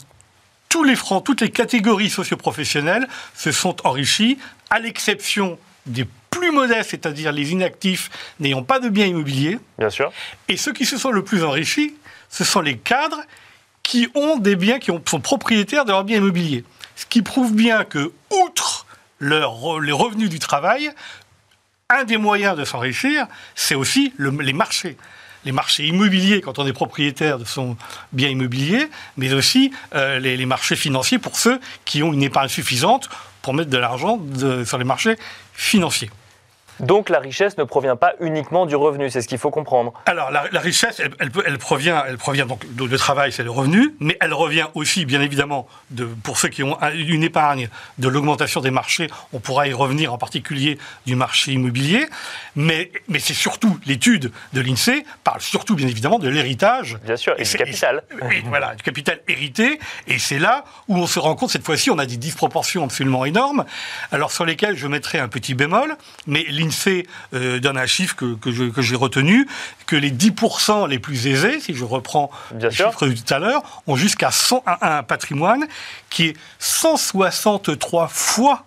tous 0.68 0.84
les 0.84 0.96
francs, 0.96 1.24
toutes 1.24 1.42
les 1.42 1.50
catégories 1.50 2.10
socioprofessionnelles 2.10 3.08
se 3.34 3.52
sont 3.52 3.76
enrichis, 3.86 4.38
à 4.70 4.80
l'exception 4.80 5.58
des 5.86 6.06
plus 6.30 6.52
modestes, 6.52 6.92
c'est-à-dire 6.92 7.32
les 7.32 7.52
inactifs 7.52 8.10
n'ayant 8.40 8.62
pas 8.62 8.80
de 8.80 8.90
biens 8.90 9.06
immobiliers. 9.06 9.58
Bien 9.78 9.90
sûr. 9.90 10.12
Et 10.48 10.58
ceux 10.58 10.74
qui 10.74 10.86
se 10.86 10.98
sont 10.98 11.12
le 11.12 11.24
plus 11.24 11.44
enrichis, 11.44 11.96
ce 12.30 12.44
sont 12.44 12.62
les 12.62 12.78
cadres 12.78 13.22
qui 13.90 14.08
ont 14.14 14.38
des 14.38 14.56
biens, 14.56 14.78
qui 14.78 14.92
sont 15.08 15.20
propriétaires 15.20 15.84
de 15.84 15.90
leurs 15.90 16.04
biens 16.04 16.18
immobiliers. 16.18 16.64
Ce 16.96 17.08
qui 17.08 17.24
prouve 17.24 17.56
bien 17.56 17.86
que, 17.86 18.12
outre 18.30 18.86
les 19.20 19.42
revenus 19.42 20.30
du 20.30 20.38
travail, 20.38 20.92
un 21.90 22.04
des 22.04 22.18
moyens 22.18 22.56
de 22.56 22.66
s'enrichir, 22.66 23.26
c'est 23.56 23.74
aussi 23.74 24.14
le, 24.18 24.30
les 24.30 24.54
marchés. 24.54 24.96
les 25.44 25.52
marchés 25.52 25.88
immobiliers 25.88 26.40
quand 26.40 26.60
on 26.60 26.68
est 26.68 26.74
propriétaire 26.74 27.40
de 27.40 27.46
son 27.46 27.78
bien 28.14 28.30
immobilier, 28.30 28.92
mais 29.18 29.34
aussi 29.34 29.72
euh, 29.96 30.20
les, 30.20 30.46
marchés 30.46 30.76
financiers 30.76 31.18
pour 31.18 31.36
ceux 31.36 31.60
qui 31.84 32.04
ont 32.04 32.14
une 32.14 32.22
épargne 32.22 32.48
suffisante 32.48 33.10
pour 33.42 33.56
mettre 33.56 33.72
de 33.72 33.78
l'argent 33.80 34.20
sur 34.66 34.78
les 34.78 34.84
marchés 34.84 35.16
financiers. 35.54 36.12
Donc 36.80 37.10
la 37.10 37.20
richesse 37.20 37.58
ne 37.58 37.64
provient 37.64 37.96
pas 37.96 38.14
uniquement 38.20 38.66
du 38.66 38.76
revenu, 38.76 39.10
c'est 39.10 39.22
ce 39.22 39.28
qu'il 39.28 39.38
faut 39.38 39.52
comprendre. 39.52 39.94
Alors, 40.06 40.32
la, 40.32 40.46
la 40.52 40.60
richesse, 40.60 41.00
elle, 41.00 41.12
elle 41.20 41.32
peut- 41.32 41.44
elle 41.46 41.58
provient, 41.58 42.04
elle 42.08 42.18
provient 42.18 42.46
donc 42.46 42.64
de, 42.74 42.98
travail, 42.98 43.32
c'est 43.32 43.44
le 43.44 43.52
revenu, 43.52 43.96
mais 44.00 44.18
elle 44.22 44.34
revient 44.34 44.68
aussi, 44.76 45.06
bien 45.06 45.22
évidemment, 45.22 45.68
de, 45.92 46.06
pour 46.06 46.38
ceux 46.38 46.50
qui 46.50 46.64
ont 46.64 46.82
un- 46.82 46.92
une 46.94 47.24
épargne, 47.24 47.70
de 47.98 48.08
l'augmentation 48.08 48.62
des 48.62 48.72
marchés. 48.72 49.08
On 49.34 49.40
pourra 49.40 49.68
y 49.68 49.74
revenir, 49.74 50.14
en 50.14 50.18
particulier 50.18 50.78
du 51.06 51.16
marché 51.16 51.52
immobilier. 51.52 52.08
Mais, 52.56 52.92
mais 53.08 53.20
c'est 53.20 53.34
surtout 53.34 53.78
l'étude 53.86 54.32
de 54.54 54.62
l'INSEE 54.62 55.06
parle 55.24 55.42
surtout, 55.42 55.76
bien 55.76 55.88
évidemment, 55.88 56.20
de 56.20 56.30
l'héritage. 56.30 56.98
Bien 57.06 57.16
sûr, 57.18 57.36
et 57.38 57.44
du 57.44 57.50
capital. 57.58 58.04
et 58.32 58.42
voilà, 58.48 58.76
du 58.76 58.84
capital 58.84 59.20
hérité. 59.28 59.80
Et 60.08 60.20
c'est 60.20 60.40
là 60.40 60.64
où 60.88 60.98
on 60.98 61.08
se 61.08 61.20
rend 61.20 61.36
compte, 61.36 61.50
cette 61.52 61.66
fois-ci, 61.66 61.90
on 61.92 61.98
a 62.00 62.06
des 62.06 62.18
disproportions 62.18 62.84
absolument 62.86 63.26
énormes, 63.26 63.66
alors 64.12 64.32
sur 64.32 64.46
lesquelles 64.46 64.78
je 64.78 64.88
mettrai 64.88 65.20
un 65.20 65.28
petit 65.28 65.54
bémol, 65.54 65.96
mais 66.28 66.46
l'INSEE 66.50 66.69
euh, 67.34 67.60
donne 67.60 67.78
un 67.78 67.86
chiffre 67.86 68.16
que, 68.16 68.82
j'ai 68.82 68.96
retenu, 68.96 69.48
que 69.86 69.96
les 69.96 70.12
10% 70.12 70.88
les 70.88 71.00
plus 71.00 71.28
aisés, 71.28 71.60
si 71.60 71.74
je 71.76 71.84
reprends 71.84 72.30
Bien 72.52 72.68
le 72.70 72.72
sûr. 72.74 72.88
chiffre 72.92 73.08
de 73.08 73.14
tout 73.14 73.34
à 73.34 73.40
l'heure, 73.40 73.64
ont 73.88 73.96
jusqu'à 73.96 74.32
100 74.32 74.64
un, 74.66 74.78
un 74.82 75.04
patrimoine 75.04 75.66
qui 76.10 76.26
est 76.28 76.38
163 76.60 78.08
fois 78.08 78.64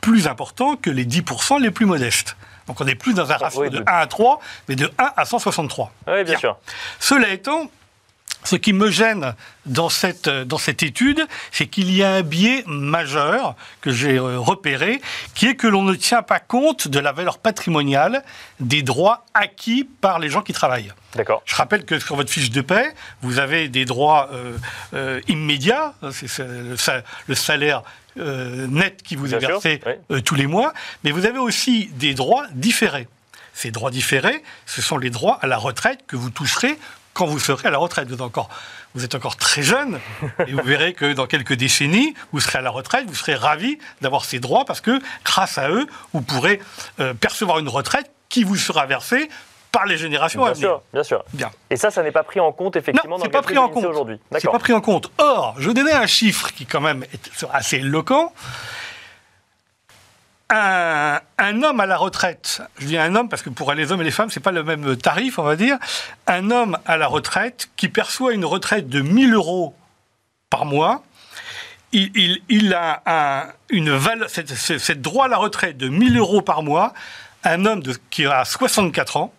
plus 0.00 0.26
important 0.26 0.76
que 0.76 0.90
les 0.90 1.04
10% 1.04 1.60
les 1.60 1.70
plus 1.70 1.86
modestes. 1.86 2.36
Donc 2.66 2.80
on 2.80 2.84
n'est 2.84 2.94
plus 2.94 3.14
dans 3.14 3.30
un 3.32 3.36
ratio 3.36 3.62
oui, 3.62 3.70
de 3.70 3.78
de- 3.78 3.82
1 3.82 3.92
à 3.92 4.06
3, 4.06 4.40
mais 4.68 4.76
de 4.76 4.90
1 4.98 5.10
à 5.16 5.24
163. 5.24 5.92
Oui, 6.06 6.12
bien 6.14 6.24
Bien. 6.24 6.38
sûr. 6.38 6.56
Cela 7.00 7.28
étant, 7.30 7.70
ce 8.44 8.56
qui 8.56 8.72
me 8.72 8.90
gêne 8.90 9.34
dans 9.66 9.88
cette, 9.90 10.28
dans 10.28 10.56
cette 10.58 10.82
étude, 10.82 11.26
c'est 11.52 11.66
qu'il 11.66 11.94
y 11.94 12.02
a 12.02 12.10
un 12.14 12.22
biais 12.22 12.64
majeur 12.66 13.54
que 13.82 13.90
j'ai 13.90 14.16
euh, 14.18 14.38
repéré, 14.38 15.00
qui 15.34 15.46
est 15.46 15.54
que 15.54 15.66
l'on 15.66 15.82
ne 15.82 15.94
tient 15.94 16.22
pas 16.22 16.40
compte 16.40 16.88
de 16.88 16.98
la 16.98 17.12
valeur 17.12 17.38
patrimoniale 17.38 18.22
des 18.58 18.82
droits 18.82 19.26
acquis 19.34 19.84
par 20.00 20.18
les 20.18 20.28
gens 20.30 20.42
qui 20.42 20.52
travaillent. 20.52 20.92
D'accord. 21.14 21.42
Je 21.44 21.54
rappelle 21.54 21.84
que 21.84 21.98
sur 21.98 22.16
votre 22.16 22.30
fiche 22.30 22.50
de 22.50 22.60
paie, 22.62 22.94
vous 23.22 23.38
avez 23.38 23.68
des 23.68 23.84
droits 23.84 24.30
euh, 24.32 24.56
euh, 24.94 25.20
immédiats, 25.28 25.92
c'est 26.12 26.28
c'est 26.28 26.44
le, 26.46 26.76
sa- 26.76 27.02
le 27.26 27.34
salaire 27.34 27.82
euh, 28.18 28.66
net 28.68 29.02
qui 29.02 29.16
vous 29.16 29.26
Bien 29.26 29.38
est 29.38 29.40
sûr, 29.40 29.60
versé 29.60 29.80
oui. 30.10 30.22
tous 30.22 30.34
les 30.34 30.46
mois, 30.46 30.72
mais 31.04 31.10
vous 31.10 31.26
avez 31.26 31.38
aussi 31.38 31.90
des 31.94 32.14
droits 32.14 32.46
différés. 32.54 33.06
Ces 33.52 33.70
droits 33.72 33.90
différés, 33.90 34.42
ce 34.64 34.80
sont 34.80 34.96
les 34.96 35.10
droits 35.10 35.38
à 35.42 35.46
la 35.46 35.58
retraite 35.58 36.00
que 36.06 36.16
vous 36.16 36.30
toucherez 36.30 36.78
quand 37.14 37.26
vous 37.26 37.38
serez 37.38 37.68
à 37.68 37.70
la 37.70 37.78
retraite. 37.78 38.08
Vous 38.08 38.14
êtes 38.14 38.20
encore, 38.20 38.48
vous 38.94 39.04
êtes 39.04 39.14
encore 39.14 39.36
très 39.36 39.62
jeune 39.62 39.98
et 40.46 40.52
vous 40.52 40.62
verrez 40.62 40.92
que 40.94 41.12
dans 41.12 41.26
quelques 41.26 41.54
décennies, 41.54 42.14
vous 42.32 42.40
serez 42.40 42.58
à 42.58 42.62
la 42.62 42.70
retraite, 42.70 43.06
vous 43.06 43.14
serez 43.14 43.34
ravi 43.34 43.78
d'avoir 44.00 44.24
ces 44.24 44.38
droits 44.40 44.64
parce 44.64 44.80
que 44.80 45.00
grâce 45.24 45.58
à 45.58 45.70
eux, 45.70 45.86
vous 46.12 46.22
pourrez 46.22 46.60
euh, 47.00 47.14
percevoir 47.14 47.58
une 47.58 47.68
retraite 47.68 48.10
qui 48.28 48.44
vous 48.44 48.56
sera 48.56 48.86
versée 48.86 49.28
par 49.72 49.86
les 49.86 49.96
générations 49.96 50.44
à 50.44 50.52
Bien 50.52 50.54
venir. 50.54 50.68
sûr, 50.68 50.82
bien 50.92 51.02
sûr. 51.04 51.24
Bien. 51.32 51.50
Et 51.70 51.76
ça, 51.76 51.92
ça 51.92 52.02
n'est 52.02 52.10
pas 52.10 52.24
pris 52.24 52.40
en 52.40 52.50
compte 52.50 52.74
effectivement 52.74 53.16
Non, 53.16 53.18
dans 53.18 53.24
le 53.26 53.30
pas 53.30 53.42
pris 53.42 53.56
en 53.56 53.68
compte. 53.68 53.84
aujourd'hui. 53.84 54.18
C'est 54.36 54.50
pas 54.50 54.58
pris 54.58 54.72
en 54.72 54.80
compte. 54.80 55.12
Or, 55.18 55.54
je 55.58 55.70
donnais 55.70 55.92
un 55.92 56.06
chiffre 56.08 56.52
qui 56.52 56.66
quand 56.66 56.80
même 56.80 57.04
est 57.12 57.44
assez 57.52 57.76
éloquent. 57.76 58.32
Un, 60.52 61.20
un 61.38 61.62
homme 61.62 61.78
à 61.80 61.86
la 61.86 61.96
retraite, 61.96 62.60
je 62.78 62.86
dis 62.86 62.98
un 62.98 63.14
homme 63.14 63.28
parce 63.28 63.42
que 63.42 63.50
pour 63.50 63.72
les 63.72 63.92
hommes 63.92 64.00
et 64.00 64.04
les 64.04 64.10
femmes, 64.10 64.30
c'est 64.30 64.40
pas 64.40 64.50
le 64.50 64.64
même 64.64 64.96
tarif, 64.96 65.38
on 65.38 65.44
va 65.44 65.54
dire. 65.56 65.78
Un 66.26 66.50
homme 66.50 66.76
à 66.86 66.96
la 66.96 67.06
retraite 67.06 67.68
qui 67.76 67.88
perçoit 67.88 68.32
une 68.32 68.44
retraite 68.44 68.88
de 68.88 69.00
1000 69.00 69.32
euros 69.34 69.74
par 70.50 70.64
mois, 70.64 71.02
il, 71.92 72.10
il- 72.16 72.42
il 72.48 72.74
a 72.74 73.02
un, 73.06 73.46
une 73.68 73.90
valeur, 73.92 74.28
cette, 74.28 75.00
droit 75.00 75.26
à 75.26 75.28
la 75.28 75.36
retraite 75.36 75.76
de 75.76 75.88
1000 75.88 76.18
euros 76.18 76.42
par 76.42 76.62
mois. 76.62 76.92
Un 77.44 77.64
homme 77.64 77.82
de, 77.82 77.94
qui 78.10 78.26
a 78.26 78.44
64 78.44 79.16
ans, 79.16 79.32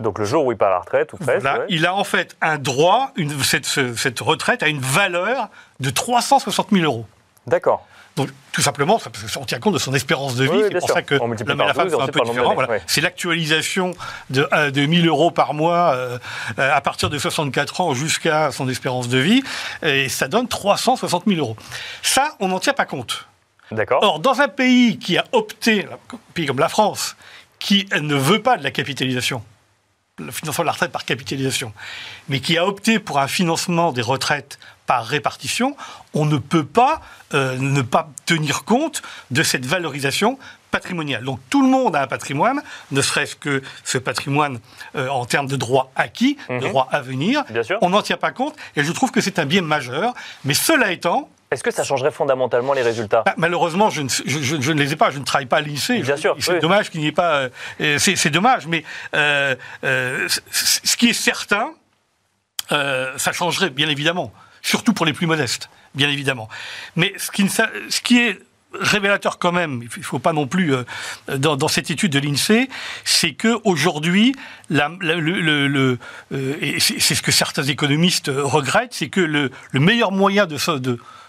Donc 0.00 0.18
le 0.18 0.24
jour 0.26 0.44
où 0.44 0.52
il 0.52 0.58
part 0.58 0.68
à 0.68 0.72
la 0.72 0.78
retraite, 0.80 1.12
ou 1.14 1.16
presque, 1.16 1.40
voilà, 1.40 1.60
ouais. 1.60 1.66
il 1.70 1.84
a 1.86 1.94
en 1.94 2.04
fait 2.04 2.36
un 2.40 2.56
droit, 2.58 3.10
une, 3.16 3.42
cette, 3.42 3.66
ce- 3.66 3.94
cette 3.96 4.20
retraite 4.20 4.62
a 4.62 4.68
une 4.68 4.80
valeur 4.80 5.48
de 5.80 5.90
360 5.90 6.68
000 6.70 6.84
euros. 6.84 7.06
D'accord. 7.46 7.86
Donc, 8.20 8.30
tout 8.52 8.60
simplement, 8.60 9.00
qu'on 9.34 9.44
tient 9.46 9.58
compte 9.60 9.72
de 9.72 9.78
son 9.78 9.94
espérance 9.94 10.36
de 10.36 10.44
vie. 10.44 10.50
Oui, 10.50 10.62
c'est 10.68 10.78
pour 10.78 10.88
sûr. 10.88 10.94
ça 10.94 11.02
que 11.02 11.14
On 11.14 11.28
l'homme 11.28 11.60
et 11.60 11.64
la 11.64 11.72
femme 11.72 11.88
12 11.88 11.94
et 11.94 11.96
sont 11.96 12.02
un 12.02 12.06
peu 12.08 12.20
différents. 12.20 12.52
Voilà. 12.52 12.78
C'est 12.86 13.00
l'actualisation 13.00 13.92
de, 14.28 14.46
euh, 14.52 14.70
de 14.70 14.84
1000 14.84 15.06
euros 15.08 15.30
par 15.30 15.54
mois 15.54 15.94
euh, 15.94 16.18
euh, 16.58 16.74
à 16.74 16.80
partir 16.82 17.08
de 17.08 17.18
64 17.18 17.80
ans 17.80 17.94
jusqu'à 17.94 18.50
son 18.50 18.68
espérance 18.68 19.08
de 19.08 19.16
vie. 19.16 19.42
Et 19.82 20.10
ça 20.10 20.28
donne 20.28 20.48
360 20.48 21.24
000 21.26 21.40
euros. 21.40 21.56
Ça, 22.02 22.36
on 22.40 22.48
n'en 22.48 22.60
tient 22.60 22.74
pas 22.74 22.84
compte. 22.84 23.26
D'accord. 23.70 24.02
Or, 24.02 24.20
dans 24.20 24.40
un 24.40 24.48
pays 24.48 24.98
qui 24.98 25.16
a 25.16 25.24
opté, 25.32 25.86
un 25.90 26.18
pays 26.34 26.44
comme 26.44 26.58
la 26.58 26.68
France, 26.68 27.16
qui 27.58 27.86
ne 27.98 28.16
veut 28.16 28.42
pas 28.42 28.58
de 28.58 28.64
la 28.64 28.70
capitalisation, 28.70 29.42
le 30.20 30.30
financement 30.32 30.62
de 30.64 30.66
la 30.66 30.72
retraite 30.72 30.92
par 30.92 31.04
capitalisation, 31.04 31.72
mais 32.28 32.40
qui 32.40 32.58
a 32.58 32.66
opté 32.66 32.98
pour 32.98 33.18
un 33.18 33.28
financement 33.28 33.92
des 33.92 34.02
retraites 34.02 34.58
par 34.86 35.06
répartition, 35.06 35.76
on 36.14 36.24
ne 36.26 36.36
peut 36.38 36.64
pas 36.64 37.00
euh, 37.34 37.56
ne 37.58 37.82
pas 37.82 38.08
tenir 38.26 38.64
compte 38.64 39.02
de 39.30 39.42
cette 39.44 39.64
valorisation 39.64 40.36
patrimoniale. 40.72 41.24
Donc 41.24 41.38
tout 41.48 41.62
le 41.62 41.68
monde 41.68 41.94
a 41.96 42.02
un 42.02 42.06
patrimoine, 42.06 42.60
ne 42.90 43.00
serait-ce 43.02 43.36
que 43.36 43.62
ce 43.84 43.98
patrimoine 43.98 44.58
euh, 44.96 45.08
en 45.08 45.24
termes 45.26 45.46
de 45.46 45.56
droits 45.56 45.90
acquis, 45.96 46.36
de 46.48 46.54
Mhm. 46.54 46.60
droits 46.60 46.88
à 46.90 47.00
venir. 47.00 47.44
Bien 47.50 47.62
sûr. 47.62 47.78
On 47.82 47.90
n'en 47.90 48.02
tient 48.02 48.16
pas 48.16 48.32
compte, 48.32 48.54
et 48.76 48.82
je 48.84 48.92
trouve 48.92 49.10
que 49.12 49.20
c'est 49.20 49.38
un 49.38 49.46
biais 49.46 49.60
majeur. 49.62 50.12
Mais 50.44 50.54
cela 50.54 50.90
étant, 50.92 51.28
Est-ce 51.52 51.64
que 51.64 51.72
ça 51.72 51.82
changerait 51.82 52.12
fondamentalement 52.12 52.74
les 52.74 52.82
résultats 52.82 53.24
bah, 53.26 53.34
malheureusement, 53.36 53.90
je 53.90 54.02
ne, 54.02 54.08
je, 54.08 54.38
je- 54.40 54.60
je 54.60 54.70
ne 54.72 54.80
les 54.80 54.92
ai 54.92 54.96
pas, 54.96 55.10
je 55.10 55.18
ne 55.18 55.24
travaille 55.24 55.46
pas 55.46 55.56
à 55.56 55.60
l'INSEE. 55.60 56.00
Bien 56.00 56.16
sûr, 56.16 56.36
C'est 56.38 56.52
oui. 56.54 56.60
dommage 56.60 56.90
qu'il 56.90 57.00
n'y 57.00 57.08
ait 57.08 57.12
pas. 57.12 57.48
euh, 57.80 57.98
c'est 57.98 58.30
dommage, 58.30 58.68
mais 58.68 58.84
euh, 59.16 59.56
euh, 59.82 60.28
ce 60.52 60.96
qui 60.96 61.08
est 61.08 61.12
certain, 61.12 61.70
ça 62.68 63.32
changerait, 63.32 63.70
bien 63.70 63.88
évidemment, 63.88 64.32
surtout 64.62 64.92
pour 64.92 65.06
les 65.06 65.12
plus 65.12 65.26
modestes, 65.26 65.70
bien 65.96 66.08
évidemment. 66.08 66.48
Mais 66.94 67.14
ce 67.16 67.32
qui, 67.32 67.48
ce 67.48 68.00
est 68.16 68.38
révélateur 68.72 69.40
quand 69.40 69.50
même, 69.50 69.82
il 69.82 69.98
ne 69.98 70.04
faut 70.04 70.20
pas 70.20 70.32
non 70.32 70.46
plus, 70.46 70.72
euh, 70.72 70.84
dans, 71.36 71.56
dans 71.56 71.66
cette 71.66 71.90
étude 71.90 72.12
de 72.12 72.20
l'INSEE, 72.20 72.68
c'est 73.04 73.32
qu'aujourd'hui, 73.32 74.36
la, 74.68 74.88
la- 75.00 75.16
le, 75.16 75.40
le- 75.40 75.66
le- 75.66 75.98
euh, 76.32 76.54
et 76.60 76.78
c'est 76.78 77.16
ce 77.16 77.22
que 77.22 77.32
certains 77.32 77.64
économistes 77.64 78.30
regrettent, 78.32 78.94
c'est 78.94 79.08
que 79.08 79.20
le, 79.20 79.50
le 79.72 79.80
meilleur 79.80 80.12
moyen 80.12 80.46
de, 80.46 80.56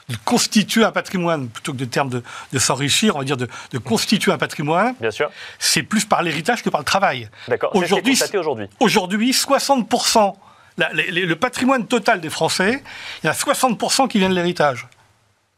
de 0.09 0.15
constituer 0.25 0.83
un 0.83 0.91
patrimoine, 0.91 1.47
plutôt 1.47 1.71
que 1.73 1.77
de 1.77 1.85
terme 1.85 2.09
de, 2.09 2.23
de 2.51 2.59
s'enrichir, 2.59 3.15
on 3.15 3.19
va 3.19 3.25
dire 3.25 3.37
de, 3.37 3.47
de 3.71 3.77
constituer 3.77 4.31
un 4.31 4.37
patrimoine, 4.37 4.93
Bien 4.99 5.11
sûr. 5.11 5.29
c'est 5.59 5.83
plus 5.83 6.05
par 6.05 6.21
l'héritage 6.23 6.63
que 6.63 6.69
par 6.69 6.81
le 6.81 6.85
travail. 6.85 7.29
D'accord. 7.47 7.75
Aujourd'hui, 7.75 8.19
aujourd'hui. 8.33 8.67
Aujourd'hui, 8.79 9.31
60%, 9.31 10.35
la- 10.77 10.91
les- 10.93 11.11
les- 11.11 11.25
le 11.25 11.35
patrimoine 11.35 11.85
total 11.87 12.19
des 12.21 12.29
Français, 12.29 12.83
il 13.23 13.27
y 13.27 13.29
en 13.29 13.31
a 13.31 13.35
60% 13.35 14.07
qui 14.07 14.17
viennent 14.19 14.31
de 14.31 14.35
l'héritage. 14.35 14.87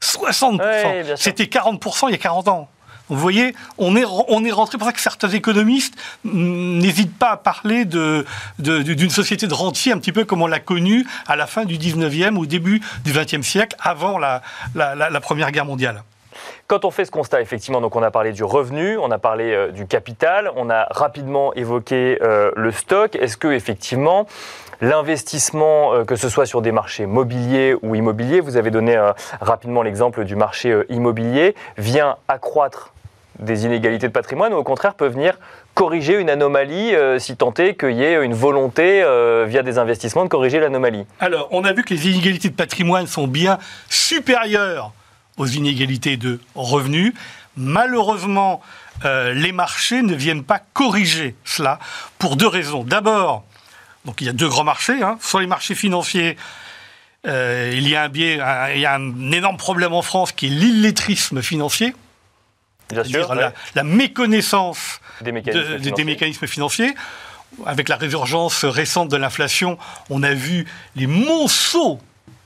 60%. 0.01 0.59
Ouais, 0.59 1.03
bien 1.03 1.15
sûr. 1.15 1.23
C'était 1.23 1.45
40% 1.45 2.09
il 2.09 2.11
y 2.11 2.15
a 2.15 2.17
40 2.17 2.47
ans. 2.49 2.69
Vous 3.09 3.17
voyez, 3.19 3.53
on 3.77 3.95
est, 3.95 4.05
on 4.05 4.45
est 4.45 4.51
rentré, 4.51 4.77
pour 4.77 4.87
ça 4.87 4.93
que 4.93 5.01
certains 5.01 5.29
économistes 5.29 5.95
n'hésitent 6.23 7.17
pas 7.17 7.31
à 7.31 7.37
parler 7.37 7.85
d'une 7.85 9.09
société 9.09 9.47
de 9.47 9.53
rentier, 9.53 9.91
un 9.91 9.97
petit 9.97 10.11
peu 10.11 10.25
comme 10.25 10.41
on 10.41 10.47
l'a 10.47 10.59
connue 10.59 11.05
à 11.27 11.35
la 11.35 11.47
fin 11.47 11.65
du 11.65 11.77
19e, 11.77 12.37
au 12.37 12.45
début 12.45 12.81
du 13.03 13.11
20e 13.11 13.43
siècle, 13.43 13.75
avant 13.79 14.17
la 14.17 14.41
Première 15.21 15.51
Guerre 15.51 15.65
mondiale. 15.65 16.03
Quand 16.67 16.85
on 16.85 16.91
fait 16.91 17.05
ce 17.05 17.11
constat, 17.11 17.41
effectivement, 17.41 17.81
donc 17.81 17.95
on 17.95 18.03
a 18.03 18.11
parlé 18.11 18.31
du 18.31 18.43
revenu, 18.43 18.97
on 18.97 19.11
a 19.11 19.17
parlé 19.17 19.51
euh, 19.51 19.71
du 19.71 19.85
capital, 19.85 20.51
on 20.55 20.69
a 20.69 20.87
rapidement 20.91 21.53
évoqué 21.53 22.17
euh, 22.21 22.51
le 22.55 22.71
stock. 22.71 23.15
Est-ce 23.15 23.37
que 23.37 23.49
effectivement 23.49 24.27
l'investissement, 24.83 25.93
euh, 25.93 26.03
que 26.03 26.15
ce 26.17 26.27
soit 26.29 26.45
sur 26.45 26.61
des 26.61 26.73
marchés 26.73 27.05
mobiliers 27.05 27.75
ou 27.81 27.95
immobiliers, 27.95 28.41
vous 28.41 28.57
avez 28.57 28.69
donné 28.69 28.97
euh, 28.97 29.13
rapidement 29.39 29.81
l'exemple 29.81 30.25
du 30.25 30.35
marché 30.35 30.71
euh, 30.71 30.85
immobilier, 30.89 31.55
vient 31.77 32.17
accroître 32.27 32.93
des 33.39 33.65
inégalités 33.65 34.07
de 34.07 34.11
patrimoine 34.11 34.53
ou 34.53 34.57
au 34.57 34.63
contraire 34.63 34.93
peut 34.93 35.07
venir 35.07 35.39
corriger 35.73 36.19
une 36.19 36.29
anomalie 36.29 36.93
si 37.17 37.35
tant 37.35 37.51
est 37.55 37.73
qu'il 37.73 37.93
y 37.93 38.03
ait 38.03 38.23
une 38.23 38.35
volonté 38.35 39.03
via 39.47 39.63
des 39.63 39.79
investissements 39.79 40.23
de 40.23 40.29
corriger 40.29 40.59
l'anomalie? 40.59 41.07
Alors, 41.19 41.47
on 41.49 41.63
a 41.63 41.73
vu 41.73 41.83
que 41.83 41.95
les 41.95 42.09
inégalités 42.09 42.49
de 42.49 42.53
patrimoine 42.53 43.07
sont 43.07 43.25
bien 43.25 43.57
supérieures 43.89 44.91
aux 45.37 45.47
inégalités 45.47 46.15
de 46.15 46.39
revenus. 46.53 47.15
Malheureusement, 47.57 48.61
les 49.03 49.51
marchés 49.51 50.03
ne 50.03 50.13
viennent 50.13 50.43
pas 50.43 50.61
corriger 50.73 51.35
cela 51.43 51.79
pour 52.19 52.35
deux 52.35 52.47
raisons. 52.47 52.83
D'abord, 52.83 53.45
donc 54.05 54.21
il 54.21 54.25
y 54.27 54.29
a 54.29 54.33
deux 54.33 54.47
grands 54.49 54.63
marchés. 54.63 55.01
hein. 55.01 55.17
Sur 55.21 55.39
les 55.39 55.47
marchés 55.47 55.75
financiers, 55.75 56.37
euh, 57.25 57.71
il 57.75 57.87
y 57.87 57.95
a 57.95 58.03
un 58.03 58.09
biais, 58.09 58.39
un- 58.39 58.69
il 58.71 58.79
y 58.81 58.85
a 58.85 58.95
un 58.95 59.31
énorme 59.31 59.57
problème 59.57 59.93
en 59.93 60.01
France 60.01 60.31
qui 60.31 60.47
est 60.47 60.49
l'illettrisme 60.49 61.41
financier, 61.41 61.93
Bien 62.89 63.03
sûr, 63.03 63.25
c'est-à-dire 63.25 63.35
la, 63.35 63.53
la 63.75 63.83
méconnaissance 63.83 64.99
des 65.21 65.27
de- 65.27 65.31
mécanismes. 65.31 65.77
de- 65.79 65.89
des 65.89 66.03
mécanismes 66.03 66.47
financiers. 66.47 66.93
avec 67.67 67.87
la 67.87 67.97
résurgence 67.97 68.65
récente 68.65 69.09
de 69.09 69.15
l'inflation, 69.15 69.77
on 70.09 70.23
a 70.23 70.33
vu 70.33 70.65
les 70.95 71.05
monceaux 71.05 71.99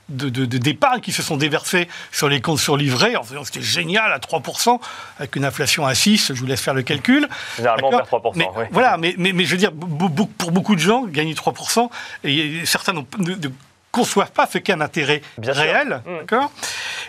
de, 0.08 0.44
d'épargne 0.46 1.00
qui 1.00 1.12
se 1.12 1.22
sont 1.22 1.36
déversés 1.36 1.88
sur 2.12 2.28
les 2.28 2.40
comptes 2.40 2.58
surlivrés 2.58 3.16
en 3.16 3.22
faisant 3.22 3.44
c'était 3.44 3.62
génial 3.62 4.12
à 4.12 4.18
3%, 4.18 4.80
avec 5.18 5.36
une 5.36 5.44
inflation 5.44 5.86
à 5.86 5.94
6, 5.94 6.32
je 6.34 6.40
vous 6.40 6.46
laisse 6.46 6.60
faire 6.60 6.74
le 6.74 6.82
calcul. 6.82 7.28
Généralement, 7.56 7.88
on 7.88 7.90
perd 7.90 8.08
3%. 8.08 8.32
Mais, 8.36 8.48
Voilà, 8.70 8.96
mais, 8.96 9.14
mais, 9.18 9.44
je 9.44 9.50
veux 9.50 9.56
dire, 9.56 9.72
pour 9.72 10.50
beaucoup 10.50 10.74
de 10.74 10.80
gens, 10.80 11.04
gagner 11.04 11.34
3%, 11.34 11.90
et 12.24 12.64
certains 12.64 12.92
ne, 12.92 13.48
conçoivent 13.90 14.32
pas 14.32 14.46
ce 14.46 14.58
qu'est 14.58 14.74
un 14.74 14.80
intérêt 14.80 15.22
réel. 15.38 16.02
Mmh. 16.04 16.18
D'accord 16.20 16.52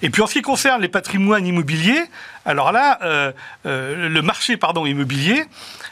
et 0.02 0.10
puis 0.10 0.22
en 0.22 0.28
ce 0.28 0.34
qui 0.34 0.42
concerne 0.42 0.82
les 0.82 0.88
patrimoines 0.88 1.46
immobiliers, 1.46 2.04
alors 2.46 2.72
là, 2.72 3.00
euh, 3.04 3.32
euh, 3.66 4.08
le 4.10 4.22
marché 4.22 4.58
pardon, 4.58 4.86
immobilier, 4.86 5.46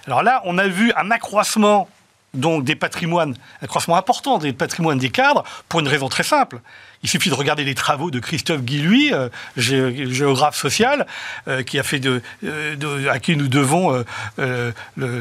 alors 0.06 0.24
là, 0.24 0.42
on 0.46 0.58
a 0.58 0.68
vu 0.68 0.94
un 0.96 1.12
accroissement 1.12 1.90
donc 2.38 2.64
des 2.64 2.76
patrimoines, 2.76 3.36
accroissement 3.62 3.98
important 3.98 4.38
des 4.38 4.54
patrimoines 4.54 5.00
des 5.00 5.10
cadres, 5.10 5.44
pour 5.70 5.80
une 5.80 5.88
raison 5.88 6.10
très 6.10 6.24
simple. 6.24 6.60
Il 7.04 7.10
suffit 7.10 7.30
de 7.30 7.36
regarder 7.36 7.64
les 7.64 7.76
travaux 7.76 8.10
de 8.12 8.20
Christophe 8.20 8.62
Guillouis, 8.62 9.14
euh, 9.14 9.30
géographe 9.56 10.56
social, 10.56 11.06
euh, 11.48 11.64
qui 11.64 11.78
a 11.80 11.84
fait 11.84 12.00
de, 12.00 12.22
euh, 12.44 13.12
à 13.12 13.20
qui 13.20 13.36
nous 13.36 13.48
devons 13.48 14.04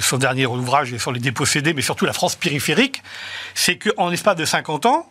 son 0.01 0.19
dernier 0.19 0.47
ouvrage 0.47 0.97
sur 0.97 1.13
les 1.13 1.21
dépossédés, 1.21 1.75
mais 1.75 1.83
surtout 1.83 2.07
la 2.07 2.13
France 2.13 2.37
périphérique. 2.37 3.03
C'est 3.55 3.77
qu'en 3.77 4.09
l'espace 4.09 4.37
de 4.37 4.45
50 4.45 4.87
ans, 4.87 5.11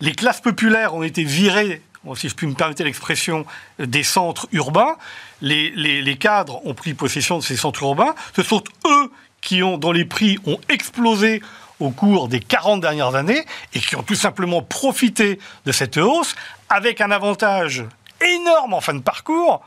les 0.00 0.12
classes 0.12 0.40
populaires 0.40 0.94
ont 0.94 1.02
été 1.02 1.24
virées, 1.24 1.82
si 2.16 2.28
je 2.28 2.34
puis 2.34 2.46
me 2.46 2.54
permettre 2.54 2.82
l'expression, 2.82 3.46
des 3.78 4.02
centres 4.02 4.48
urbains. 4.52 4.96
Les, 5.40 5.70
les, 5.70 6.16
cadres 6.16 6.64
ont 6.66 6.74
pris 6.74 6.94
possession 6.94 7.38
de 7.38 7.42
ces 7.42 7.56
centres 7.56 7.82
urbains. 7.82 8.14
Ce 8.36 8.42
sont 8.42 8.62
eux 8.86 9.10
qui 9.42 9.62
ont, 9.62 9.76
dont 9.76 9.92
les 9.92 10.06
prix 10.06 10.38
ont 10.46 10.58
explosé 10.70 11.42
au 11.80 11.90
cours 11.90 12.28
des 12.28 12.40
40 12.40 12.80
dernières 12.80 13.14
années 13.14 13.44
et 13.74 13.80
qui 13.80 13.96
ont 13.96 14.02
tout 14.02 14.14
simplement 14.14 14.62
profité 14.62 15.38
de 15.66 15.72
cette 15.72 15.98
hausse 15.98 16.34
avec 16.70 17.00
un 17.00 17.10
avantage 17.10 17.84
énorme 18.20 18.72
en 18.72 18.80
fin 18.80 18.94
de 18.94 19.02
parcours 19.02 19.62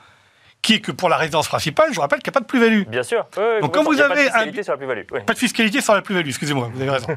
qui 0.62 0.74
est 0.74 0.80
que 0.80 0.92
pour 0.92 1.10
la 1.10 1.18
résidence 1.18 1.48
principale, 1.48 1.90
je 1.92 1.96
vous 1.96 2.02
rappelle 2.02 2.24
qu'il 2.24 2.32
n'y 2.32 2.38
a 2.38 2.40
pas 2.40 2.44
de 2.44 2.48
plus-value. 2.48 2.88
Bien 2.88 3.04
sûr. 3.04 3.28
Donc 3.62 3.72
quand 3.72 3.84
vous 3.84 4.02
avez 4.02 4.16
pas 4.16 4.16
de 4.16 4.22
fiscalité 4.22 4.64
sur 4.64 4.74
la 4.74 4.78
plus-value. 4.78 5.02
Pas 5.24 5.34
de 5.34 5.38
fiscalité 5.38 5.82
sur 5.82 5.94
la 5.94 6.02
plus-value, 6.02 6.30
excusez-moi, 6.30 6.72
vous 6.74 6.82
avez 6.82 6.90
raison. 6.90 7.08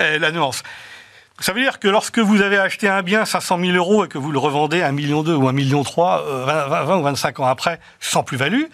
Euh, 0.00 0.18
la 0.18 0.30
nuance. 0.32 0.62
Ça 1.40 1.52
veut 1.52 1.60
dire 1.60 1.78
que 1.78 1.88
lorsque 1.88 2.18
vous 2.18 2.42
avez 2.42 2.58
acheté 2.58 2.88
un 2.88 3.02
bien 3.02 3.24
500 3.24 3.58
000 3.58 3.72
euros 3.72 4.04
et 4.04 4.08
que 4.08 4.18
vous 4.18 4.32
le 4.32 4.38
revendez 4.38 4.82
à 4.82 4.90
1,2 4.90 4.92
million 4.92 5.20
ou 5.20 5.22
1,3 5.22 5.52
million 5.52 5.82
20, 5.82 6.84
20, 6.84 6.96
ou 6.96 7.02
25 7.02 7.40
ans 7.40 7.46
après 7.46 7.80
sans 8.00 8.22
plus-value, 8.22 8.64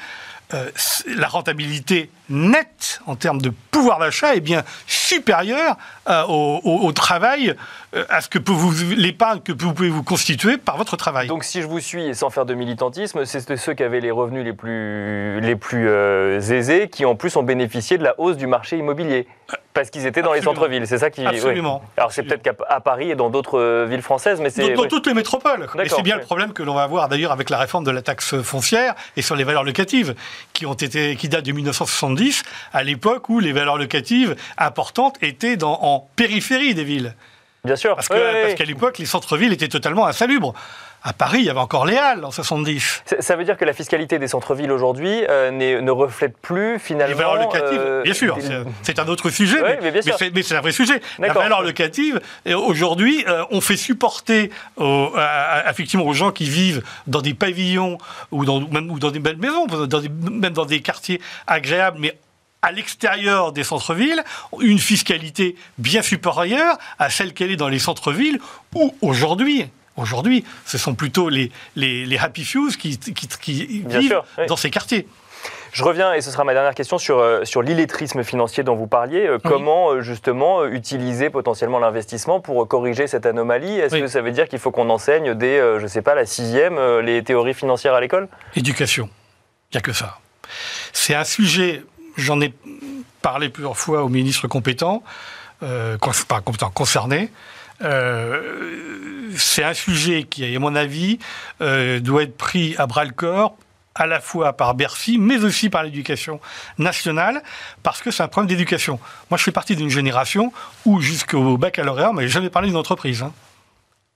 euh, 0.53 0.71
la 1.07 1.29
rentabilité 1.29 2.11
nette 2.29 3.01
en 3.07 3.15
termes 3.15 3.41
de 3.41 3.53
pouvoir 3.71 3.99
d'achat 3.99 4.35
est 4.35 4.41
bien 4.41 4.65
supérieure 4.87 5.77
euh, 6.09 6.25
au, 6.27 6.93
travail, 6.93 7.55
euh, 7.95 8.05
à 8.09 8.21
ce 8.21 8.29
que 8.29 8.39
vous, 8.51 8.73
l'épargne 8.97 9.41
que 9.41 9.53
vous 9.53 9.73
pouvez 9.73 9.91
vous 9.91 10.03
constituer 10.03 10.57
par 10.57 10.77
votre 10.77 10.97
travail. 10.97 11.29
Donc 11.29 11.45
si 11.45 11.63
je 11.63 11.67
vous 11.67 11.81
suis 11.81 12.15
sans 12.15 12.31
faire 12.31 12.47
de 12.47 12.55
militantisme, 12.55 13.25
c'est 13.25 13.57
ceux 13.57 13.75
qui 13.75 13.83
avaient 13.83 14.01
les 14.01 14.11
revenus 14.11 14.45
les 14.45 14.53
plus, 14.53 15.41
les 15.41 15.57
plus 15.57 15.89
aisés 15.89 16.89
qui 16.89 17.05
en 17.05 17.15
plus 17.15 17.37
ont 17.37 17.43
bénéficié 17.43 17.99
de 17.99 18.05
la 18.05 18.19
hausse 18.19 18.37
du 18.37 18.47
marché 18.47 18.77
immobilier. 18.77 19.29
Parce 19.73 19.91
qu'ils 19.91 20.07
étaient 20.07 20.23
dans 20.23 20.33
les 20.33 20.43
centres-villes, 20.43 20.87
c'est 20.87 20.99
ça 20.99 21.11
qui. 21.11 21.25
Absolument. 21.25 21.83
Alors 21.97 22.13
c'est 22.13 22.23
peut-être 22.23 22.43
qu'à 22.43 22.81
Paris 22.81 23.11
et 23.11 23.15
dans 23.15 23.31
d'autres 23.31 23.59
euh, 23.59 23.87
villes 23.89 24.03
françaises, 24.03 24.41
mais 24.41 24.51
c'est. 24.51 24.75
Dans, 24.75 24.87
toutes 24.87 25.07
les 25.07 25.15
métropoles. 25.15 25.69
Et 25.83 25.89
c'est 25.89 26.03
bien 26.03 26.17
le 26.17 26.23
problème 26.23 26.53
que 26.53 26.63
l'on 26.63 26.75
va 26.75 26.83
avoir 26.83 27.09
d'ailleurs 27.09 27.33
avec 27.33 27.51
la 27.51 27.59
réforme 27.59 27.85
de 27.85 27.91
la 27.91 28.03
taxe 28.03 28.41
foncière 28.43 28.95
et 29.17 29.23
sur 29.23 29.37
les 29.37 29.45
valeurs 29.45 29.65
locatives, 29.65 30.15
qui 30.53 30.67
ont 30.67 30.75
été, 30.75 31.15
qui 31.17 31.29
datent 31.29 31.45
de 31.45 31.53
1970, 31.53 32.43
à 32.73 32.83
l'époque 32.83 33.29
où 33.29 33.39
les 33.39 33.53
valeurs 33.53 33.79
locatives 33.79 34.35
importantes 34.59 35.17
étaient 35.23 35.57
dans, 35.57 35.79
en 35.83 36.09
périphérie 36.17 36.75
des 36.75 36.85
villes. 36.85 37.15
Bien 37.65 37.77
sûr. 37.77 37.95
Parce 37.95 38.09
qu'à 38.09 38.65
l'époque, 38.65 38.99
les 38.99 39.07
centres-villes 39.07 39.53
étaient 39.53 39.69
totalement 39.69 40.07
insalubres. 40.07 40.55
À 41.03 41.15
Paris, 41.15 41.39
il 41.39 41.45
y 41.47 41.51
avait 41.51 41.61
encore 41.61 41.87
les 41.87 41.97
Halles 41.97 42.27
en 42.27 42.31
70. 42.31 43.05
Ça 43.21 43.37
veut 43.37 43.45
dire 43.45 43.57
que 43.57 43.65
la 43.65 43.73
fiscalité 43.73 44.19
des 44.19 44.29
centres-villes 44.29 44.71
aujourd'hui 44.71 45.25
euh, 45.31 45.51
ne 45.51 45.91
reflète 45.91 46.37
plus 46.37 46.79
finalement. 46.79 47.15
Les 47.15 47.23
valeurs 47.23 47.43
locatives, 47.43 47.81
euh, 47.81 48.03
bien 48.03 48.13
sûr, 48.13 48.37
c'est 48.83 48.99
un 48.99 49.09
autre 49.09 49.31
sujet, 49.31 49.81
mais, 49.81 49.93
mais 49.93 50.43
c'est 50.43 50.57
un 50.57 50.61
vrai 50.61 50.73
sujet. 50.73 51.01
La 51.19 51.33
valeur 51.33 51.63
locative, 51.63 52.21
aujourd'hui, 52.55 53.25
euh, 53.29 53.45
on 53.51 53.63
fait 53.63 53.79
supporter 53.79 54.51
effectivement 55.69 56.05
aux 56.05 56.13
gens 56.13 56.33
qui 56.33 56.45
vivent 56.45 56.83
dans 57.07 57.23
des 57.23 57.35
pavillons 57.35 57.97
ou 58.31 58.45
dans, 58.45 58.61
même, 58.61 58.91
ou 58.91 58.99
dans 58.99 59.11
des 59.11 59.21
belles 59.21 59.39
maisons, 59.39 59.67
dans 59.67 60.01
même 60.01 60.53
dans 60.53 60.67
des 60.67 60.81
quartiers 60.81 61.21
agréables, 61.47 61.99
mais 61.99 62.15
à 62.63 62.73
l'extérieur 62.73 63.53
des 63.53 63.65
centres-villes, 63.65 64.23
une 64.61 64.79
fiscalité 64.79 65.57
bien 65.79 66.03
supérieure 66.03 66.79
à 66.99 67.11
celle 67.11 67.33
qu'elle 67.33 67.51
est 67.51 67.57
dans 67.57 67.69
les 67.69 67.79
centres-villes, 67.79 68.41
où 68.75 68.95
aujourd'hui, 69.01 69.67
Aujourd'hui, 69.97 70.45
ce 70.65 70.79
sont 70.79 70.95
plutôt 70.95 71.29
les, 71.29 71.51
les, 71.77 72.17
happy 72.17 72.45
few 72.45 72.69
qui, 72.79 72.99
qui, 72.99 73.85
vivent 73.87 74.23
dans 74.49 74.57
ces 74.57 74.71
quartiers. 74.71 75.07
Je 75.73 75.85
reviens, 75.85 76.15
et 76.15 76.21
ce 76.21 76.31
sera 76.31 76.43
ma 76.45 76.53
dernière 76.53 76.75
question, 76.75 76.99
sur, 76.99 77.19
euh, 77.19 77.45
sur 77.45 77.63
l'illettrisme 77.63 78.25
financier 78.25 78.65
dont 78.65 78.75
vous 78.75 78.87
parliez. 78.87 79.27
Euh, 79.27 79.39
comment, 79.43 79.91
euh, 79.91 80.01
justement, 80.01 80.65
utiliser 80.65 81.31
potentiellement 81.31 81.79
l'investissement 81.79 82.41
pour 82.41 82.67
corriger 82.67 83.07
cette 83.07 83.27
anomalie? 83.27 83.79
Est-ce 83.79 83.97
que 83.97 84.07
ça 84.07 84.21
veut 84.21 84.33
dire 84.33 84.49
qu'il 84.49 84.59
faut 84.59 84.71
qu'on 84.71 84.91
enseigne 84.91 85.35
dès, 85.35 85.59
je 85.59 85.83
ne 85.83 85.89
sais 85.89 86.03
pas, 86.03 86.15
la 86.15 86.27
sixième, 86.27 86.79
les 87.01 87.23
théories 87.23 87.55
financières 87.55 87.95
à 87.95 88.01
l'école? 88.01 88.29
Éducation. 88.57 89.09
Il 89.71 89.77
n'y 89.77 89.79
a 89.79 89.83
que 89.83 89.93
ça. 89.93 90.19
C'est 90.93 91.15
un 91.15 91.25
sujet, 91.25 91.83
j'en 92.21 92.41
ai 92.41 92.55
parlé 93.23 93.49
plusieurs 93.49 93.77
fois 93.77 94.05
au 94.05 94.09
ministre 94.09 94.49
compétent, 94.49 95.03
euh, 95.63 95.99
pas 96.29 96.41
compétent, 96.41 96.71
concerné. 96.71 97.31
Euh, 97.83 99.31
c'est 99.37 99.65
un 99.65 99.75
sujet 99.75 100.25
qui, 100.25 100.55
à 100.55 100.59
mon 100.59 100.75
avis, 100.75 101.19
euh, 101.61 102.01
doit 102.01 102.23
être 102.23 102.37
pris 102.37 102.75
à 102.79 102.87
bras 102.87 103.05
le 103.05 103.13
corps 103.13 103.57
à 103.95 104.07
la 104.07 104.21
fois 104.21 104.53
par 104.53 104.75
Bercy, 104.75 105.19
mais 105.19 105.45
aussi 105.45 105.69
par 105.69 105.83
l'éducation 105.83 106.41
nationale, 106.79 107.43
parce 107.83 108.01
que 108.01 108.11
c'est 108.11 108.23
un 108.23 108.29
problème 108.29 108.49
d'éducation. 108.49 109.01
Moi, 109.31 109.39
je 109.39 109.43
fais 109.43 109.53
partie 109.53 109.77
d'une 109.77 109.91
génération 109.91 110.53
où, 110.85 111.01
jusqu'au 111.01 111.59
baccalauréat, 111.59 112.13
mais 112.15 112.29
jamais 112.29 112.51
parlé 112.51 112.69
d'une 112.69 112.77
entreprise. 112.77 113.23
Hein. 113.23 113.33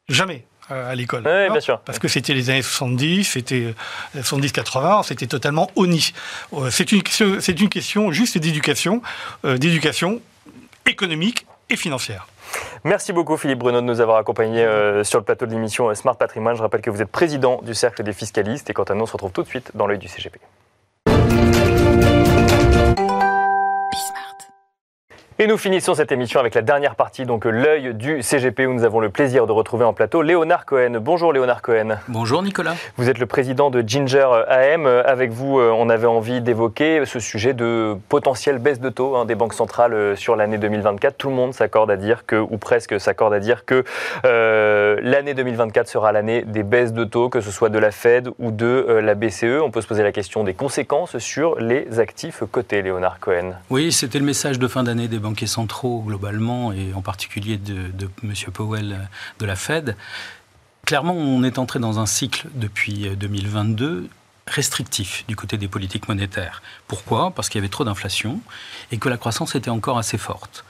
Jamais 0.09 0.45
euh, 0.54 0.54
à 0.70 0.94
l'école. 0.94 1.22
Oui, 1.27 1.50
bien 1.50 1.61
sûr. 1.61 1.81
Parce 1.81 1.98
que 1.98 2.09
c'était 2.09 2.35
les 2.35 2.50
années 2.50 2.62
70, 2.62 3.24
c'était 3.24 3.74
70-80, 4.16 5.05
c'était 5.05 5.27
totalement 5.27 5.70
honni. 5.77 6.12
C'est 6.70 6.92
une, 6.92 7.03
c'est 7.40 7.61
une 7.61 7.68
question 7.68 8.12
juste 8.12 8.38
d'éducation, 8.38 9.03
d'éducation 9.44 10.20
économique 10.87 11.46
et 11.70 11.77
financière. 11.77 12.27
Merci 12.85 13.12
beaucoup 13.12 13.37
Philippe 13.37 13.59
Bruno 13.59 13.81
de 13.81 13.87
nous 13.87 14.00
avoir 14.00 14.18
accompagnés 14.18 14.64
euh, 14.64 15.05
sur 15.05 15.18
le 15.18 15.24
plateau 15.24 15.46
de 15.46 15.53
l'émission 15.53 15.88
euh, 15.88 15.94
Smart 15.94 16.16
Patrimoine. 16.16 16.55
Je 16.57 16.62
rappelle 16.62 16.83
que 16.83 16.90
vous 16.90 17.03
êtes 17.03 17.11
président 17.11 17.61
du 17.62 17.74
Cercle 17.74 18.03
des 18.03 18.12
fiscalistes 18.12 18.68
et 18.70 18.72
quant 18.74 18.85
à 18.85 18.94
nous, 18.94 19.03
on 19.03 19.07
se 19.07 19.12
retrouve 19.12 19.33
tout 19.33 19.42
de 19.42 19.48
suite 19.48 19.72
dans 19.74 19.87
l'œil 19.87 19.98
du 19.98 20.09
CGP. 20.09 20.38
Et 25.40 25.49
nous 25.49 25.59
finissons 25.59 25.94
cette 25.94 26.12
émission 26.12 26.38
avec 26.38 26.55
la 26.55 26.62
dernière 26.62 26.94
partie, 26.94 27.27
donc 27.27 27.44
l'œil 27.44 27.92
du 27.92 28.23
CGP, 28.23 28.66
où 28.68 28.73
nous 28.73 28.85
avons 28.85 29.01
le 29.01 29.11
plaisir 29.11 29.49
de 29.49 29.53
retrouver 29.53 29.85
en 29.85 29.92
plateau 29.92 30.23
Léonard 30.23 30.64
Cohen. 30.64 31.01
Bonjour 31.01 31.33
Léonard 31.33 31.61
Cohen. 31.61 31.97
Bonjour 32.07 32.40
Nicolas. 32.40 32.77
Vous 32.97 33.11
êtes 33.11 33.18
le 33.18 33.27
président 33.27 33.68
de 33.68 33.83
Ginger 33.85 34.29
AM. 34.47 34.87
Avec 34.87 35.33
vous, 35.33 35.59
euh, 35.59 35.75
on 35.77 35.88
avait 35.88 36.07
envie 36.07 36.40
d'évoquer 36.40 37.05
ce 37.05 37.18
sujet 37.18 37.53
de 37.53 37.97
potentielle 38.09 38.59
baisse 38.59 38.79
de 38.79 38.90
taux 38.90 39.16
hein, 39.16 39.25
des 39.25 39.35
banques 39.35 39.55
centrales 39.55 39.92
euh, 39.92 40.14
sur 40.14 40.37
l'année 40.37 40.57
2024. 40.57 41.16
Tout 41.16 41.31
le 41.31 41.35
monde 41.35 41.53
s'accorde 41.53 41.90
à 41.90 41.97
dire 41.97 42.27
que, 42.27 42.37
ou 42.37 42.57
presque 42.57 43.01
s'accorde 43.01 43.35
à 43.35 43.40
dire 43.40 43.64
que 43.64 43.83
euh, 44.25 44.84
l'année 45.02 45.35
2024 45.35 45.88
sera 45.88 46.12
l'année 46.12 46.42
des 46.42 46.62
baisses 46.62 46.92
de 46.92 47.04
taux, 47.04 47.28
que 47.28 47.40
ce 47.40 47.50
soit 47.50 47.68
de 47.68 47.78
la 47.78 47.90
Fed 47.90 48.30
ou 48.38 48.50
de 48.50 49.00
la 49.02 49.14
BCE. 49.14 49.61
On 49.62 49.70
peut 49.70 49.80
se 49.80 49.87
poser 49.87 50.02
la 50.02 50.12
question 50.12 50.44
des 50.44 50.54
conséquences 50.54 51.18
sur 51.18 51.59
les 51.59 51.98
actifs 51.98 52.42
cotés, 52.50 52.83
Léonard 52.83 53.20
Cohen. 53.20 53.54
Oui, 53.70 53.92
c'était 53.92 54.18
le 54.18 54.24
message 54.24 54.59
de 54.59 54.68
fin 54.68 54.83
d'année 54.83 55.09
des 55.09 55.18
banquiers 55.18 55.46
centraux 55.46 56.02
globalement, 56.07 56.72
et 56.72 56.92
en 56.94 57.02
particulier 57.02 57.57
de, 57.57 57.90
de 57.92 58.09
M. 58.22 58.33
Powell 58.52 58.92
euh, 58.92 58.96
de 59.40 59.46
la 59.46 59.57
Fed, 59.57 59.96
clairement, 60.85 61.14
on 61.14 61.42
est 61.42 61.59
entré 61.59 61.78
dans 61.78 61.98
un 61.98 62.07
cycle 62.07 62.46
depuis 62.54 63.09
2022 63.16 63.87
euh, 63.87 64.09
restrictif 64.46 65.24
du 65.26 65.37
côté 65.37 65.57
des 65.57 65.68
politiques 65.68 66.09
monétaires. 66.09 66.62
Pourquoi? 66.87 67.30
Parce 67.30 67.48
qu'il 67.48 67.59
y 67.59 67.62
avait 67.62 67.70
trop 67.70 67.85
d'inflation 67.85 68.40
et 68.92 68.98
que 68.98 69.09
la 69.09 69.16
croissance 69.16 69.54
était 69.54 69.70
encore 69.70 69.98
assez 69.98 70.18
forte. 70.18 70.64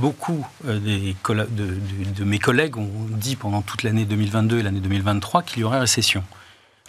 Beaucoup 0.00 0.44
euh, 0.66 0.80
de, 0.80 2.14
de, 2.16 2.24
mes 2.24 2.40
collègues 2.40 2.76
ont 2.76 2.88
dit 3.10 3.36
pendant 3.36 3.62
toute 3.62 3.84
l'année 3.84 4.04
2022 4.04 4.58
et 4.58 4.62
l'année 4.62 4.80
2023 4.80 5.42
qu'il 5.42 5.60
y 5.60 5.64
aurait 5.64 5.78
récession. 5.78 6.24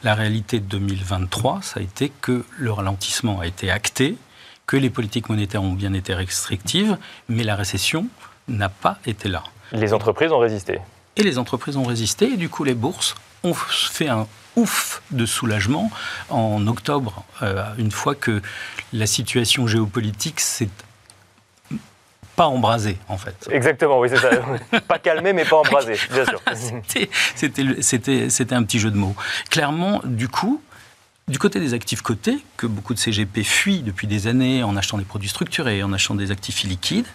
La 0.01 0.15
réalité 0.15 0.59
de 0.59 0.65
2023, 0.65 1.59
ça 1.61 1.79
a 1.79 1.83
été 1.83 2.11
que 2.21 2.43
le 2.57 2.71
ralentissement 2.71 3.39
a 3.41 3.47
été 3.47 3.69
acté, 3.69 4.17
que 4.65 4.75
les 4.75 4.89
politiques 4.89 5.29
monétaires 5.29 5.61
ont 5.61 5.73
bien 5.73 5.93
été 5.93 6.15
restrictives, 6.15 6.97
mais 7.29 7.43
la 7.43 7.55
récession 7.55 8.07
n'a 8.47 8.69
pas 8.69 8.97
été 9.05 9.29
là. 9.29 9.43
Les 9.71 9.93
entreprises 9.93 10.31
ont 10.31 10.39
résisté. 10.39 10.79
Et 11.15 11.21
les 11.21 11.37
entreprises 11.37 11.77
ont 11.77 11.83
résisté, 11.83 12.33
et 12.33 12.37
du 12.37 12.49
coup 12.49 12.63
les 12.63 12.73
bourses 12.73 13.15
ont 13.43 13.53
fait 13.53 14.09
un 14.09 14.27
ouf 14.55 15.03
de 15.11 15.27
soulagement 15.27 15.91
en 16.29 16.65
octobre, 16.65 17.23
euh, 17.43 17.63
une 17.77 17.91
fois 17.91 18.15
que 18.15 18.41
la 18.93 19.05
situation 19.05 19.67
géopolitique 19.67 20.39
s'est 20.39 20.69
pas 22.35 22.47
embrasé, 22.47 22.97
en 23.07 23.17
fait. 23.17 23.47
Exactement, 23.51 23.99
oui, 23.99 24.09
c'est 24.09 24.17
ça. 24.17 24.29
pas 24.87 24.99
calmé, 24.99 25.33
mais 25.33 25.45
pas 25.45 25.57
embrasé, 25.57 25.95
bien 26.11 26.25
sûr. 26.25 26.41
C'était 27.79 28.55
un 28.55 28.63
petit 28.63 28.79
jeu 28.79 28.91
de 28.91 28.97
mots. 28.97 29.15
Clairement, 29.49 30.01
du 30.03 30.27
coup, 30.27 30.61
du 31.27 31.39
côté 31.39 31.59
des 31.59 31.73
actifs 31.73 32.01
cotés, 32.01 32.37
que 32.57 32.67
beaucoup 32.67 32.93
de 32.93 32.99
CGP 32.99 33.43
fuient 33.43 33.81
depuis 33.81 34.07
des 34.07 34.27
années 34.27 34.63
en 34.63 34.75
achetant 34.77 34.97
des 34.97 35.05
produits 35.05 35.29
structurés, 35.29 35.81
en 35.81 35.91
achetant 35.91 36.15
des 36.15 36.31
actifs 36.31 36.63
illiquides, 36.63 37.07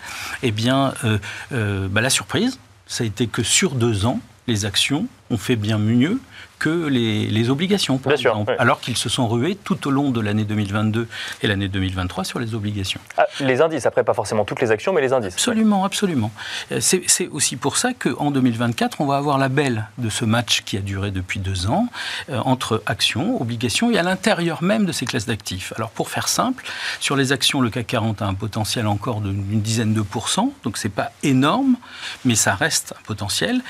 eh 0.43 0.51
bien, 0.51 0.95
euh, 1.05 1.19
euh, 1.53 1.89
bah, 1.89 2.01
la 2.01 2.11
surprise, 2.11 2.59
ça 2.87 3.05
a 3.05 3.07
été 3.07 3.29
que 3.29 3.43
sur 3.43 3.73
deux 3.73 4.07
ans, 4.07 4.21
les 4.49 4.65
actions 4.65 5.07
ont 5.31 5.37
fait 5.37 5.55
bien 5.55 5.79
mieux 5.79 6.21
que 6.61 6.87
les, 6.87 7.51
obligations, 7.51 7.99
par 7.99 8.13
exemple, 8.13 8.55
alors 8.59 8.81
qu'ils 8.81 8.97
se 8.97 9.09
sont 9.09 9.27
rués 9.27 9.57
tout 9.57 9.89
au 9.89 9.91
long 9.91 10.11
de 10.11 10.21
l'année 10.21 10.45
2022 10.45 11.09
et 11.43 11.47
l'année 11.47 11.69
2023 11.69 12.23
sur 12.23 12.39
les 12.39 12.55
obligations. 12.55 13.01
Ah, 13.17 13.25
les 13.41 13.63
indices, 13.63 13.87
après 13.87 14.05
pas 14.05 14.15
forcément 14.15 14.45
toutes 14.45 14.61
les 14.61 14.71
actions, 14.71 14.93
mais 14.93 15.01
les 15.01 15.13
indices. 15.13 15.33
Absolument, 15.33 15.85
absolument. 15.85 16.31
Euh, 16.71 16.79
c'est 16.81 17.29
aussi 17.29 17.57
pour 17.57 17.79
ça 17.79 17.93
qu'en 17.95 18.31
2024, 18.31 19.01
on 19.01 19.07
va 19.07 19.17
avoir 19.17 19.39
la 19.39 19.49
belle 19.49 19.87
de 19.99 20.11
ce 20.11 20.25
match 20.25 20.63
qui 20.63 20.77
a 20.77 20.81
duré 20.81 21.11
depuis 21.11 21.41
deux 21.41 21.67
ans 21.67 21.89
euh, 22.29 22.39
entre 22.45 22.83
actions, 22.87 23.41
obligations 23.41 23.91
et 23.91 23.99
à 23.99 24.03
l'intérieur 24.03 24.63
même 24.63 24.85
de 24.85 24.93
ces 24.93 25.07
classes 25.07 25.27
d'actifs. 25.27 25.73
Alors 25.77 25.91
pour 25.91 26.11
faire 26.11 26.29
simple, 26.29 26.63
sur 27.01 27.17
les 27.17 27.33
actions, 27.33 27.63
le 27.63 27.71
CAC 27.71 27.87
40 27.87 28.23
a 28.23 28.27
un 28.27 28.35
potentiel 28.35 28.87
encore 28.87 29.23
d'une 29.23 29.63
dizaine 29.63 29.95
de 29.95 30.03
pourcents, 30.03 30.53
donc 30.63 30.77
c'est 30.77 30.91
pas 30.91 31.11
énorme, 31.23 31.77
mais 32.27 32.35
ça 32.35 32.55
reste 32.55 32.95
un 32.99 33.03
potentiel 33.07 33.63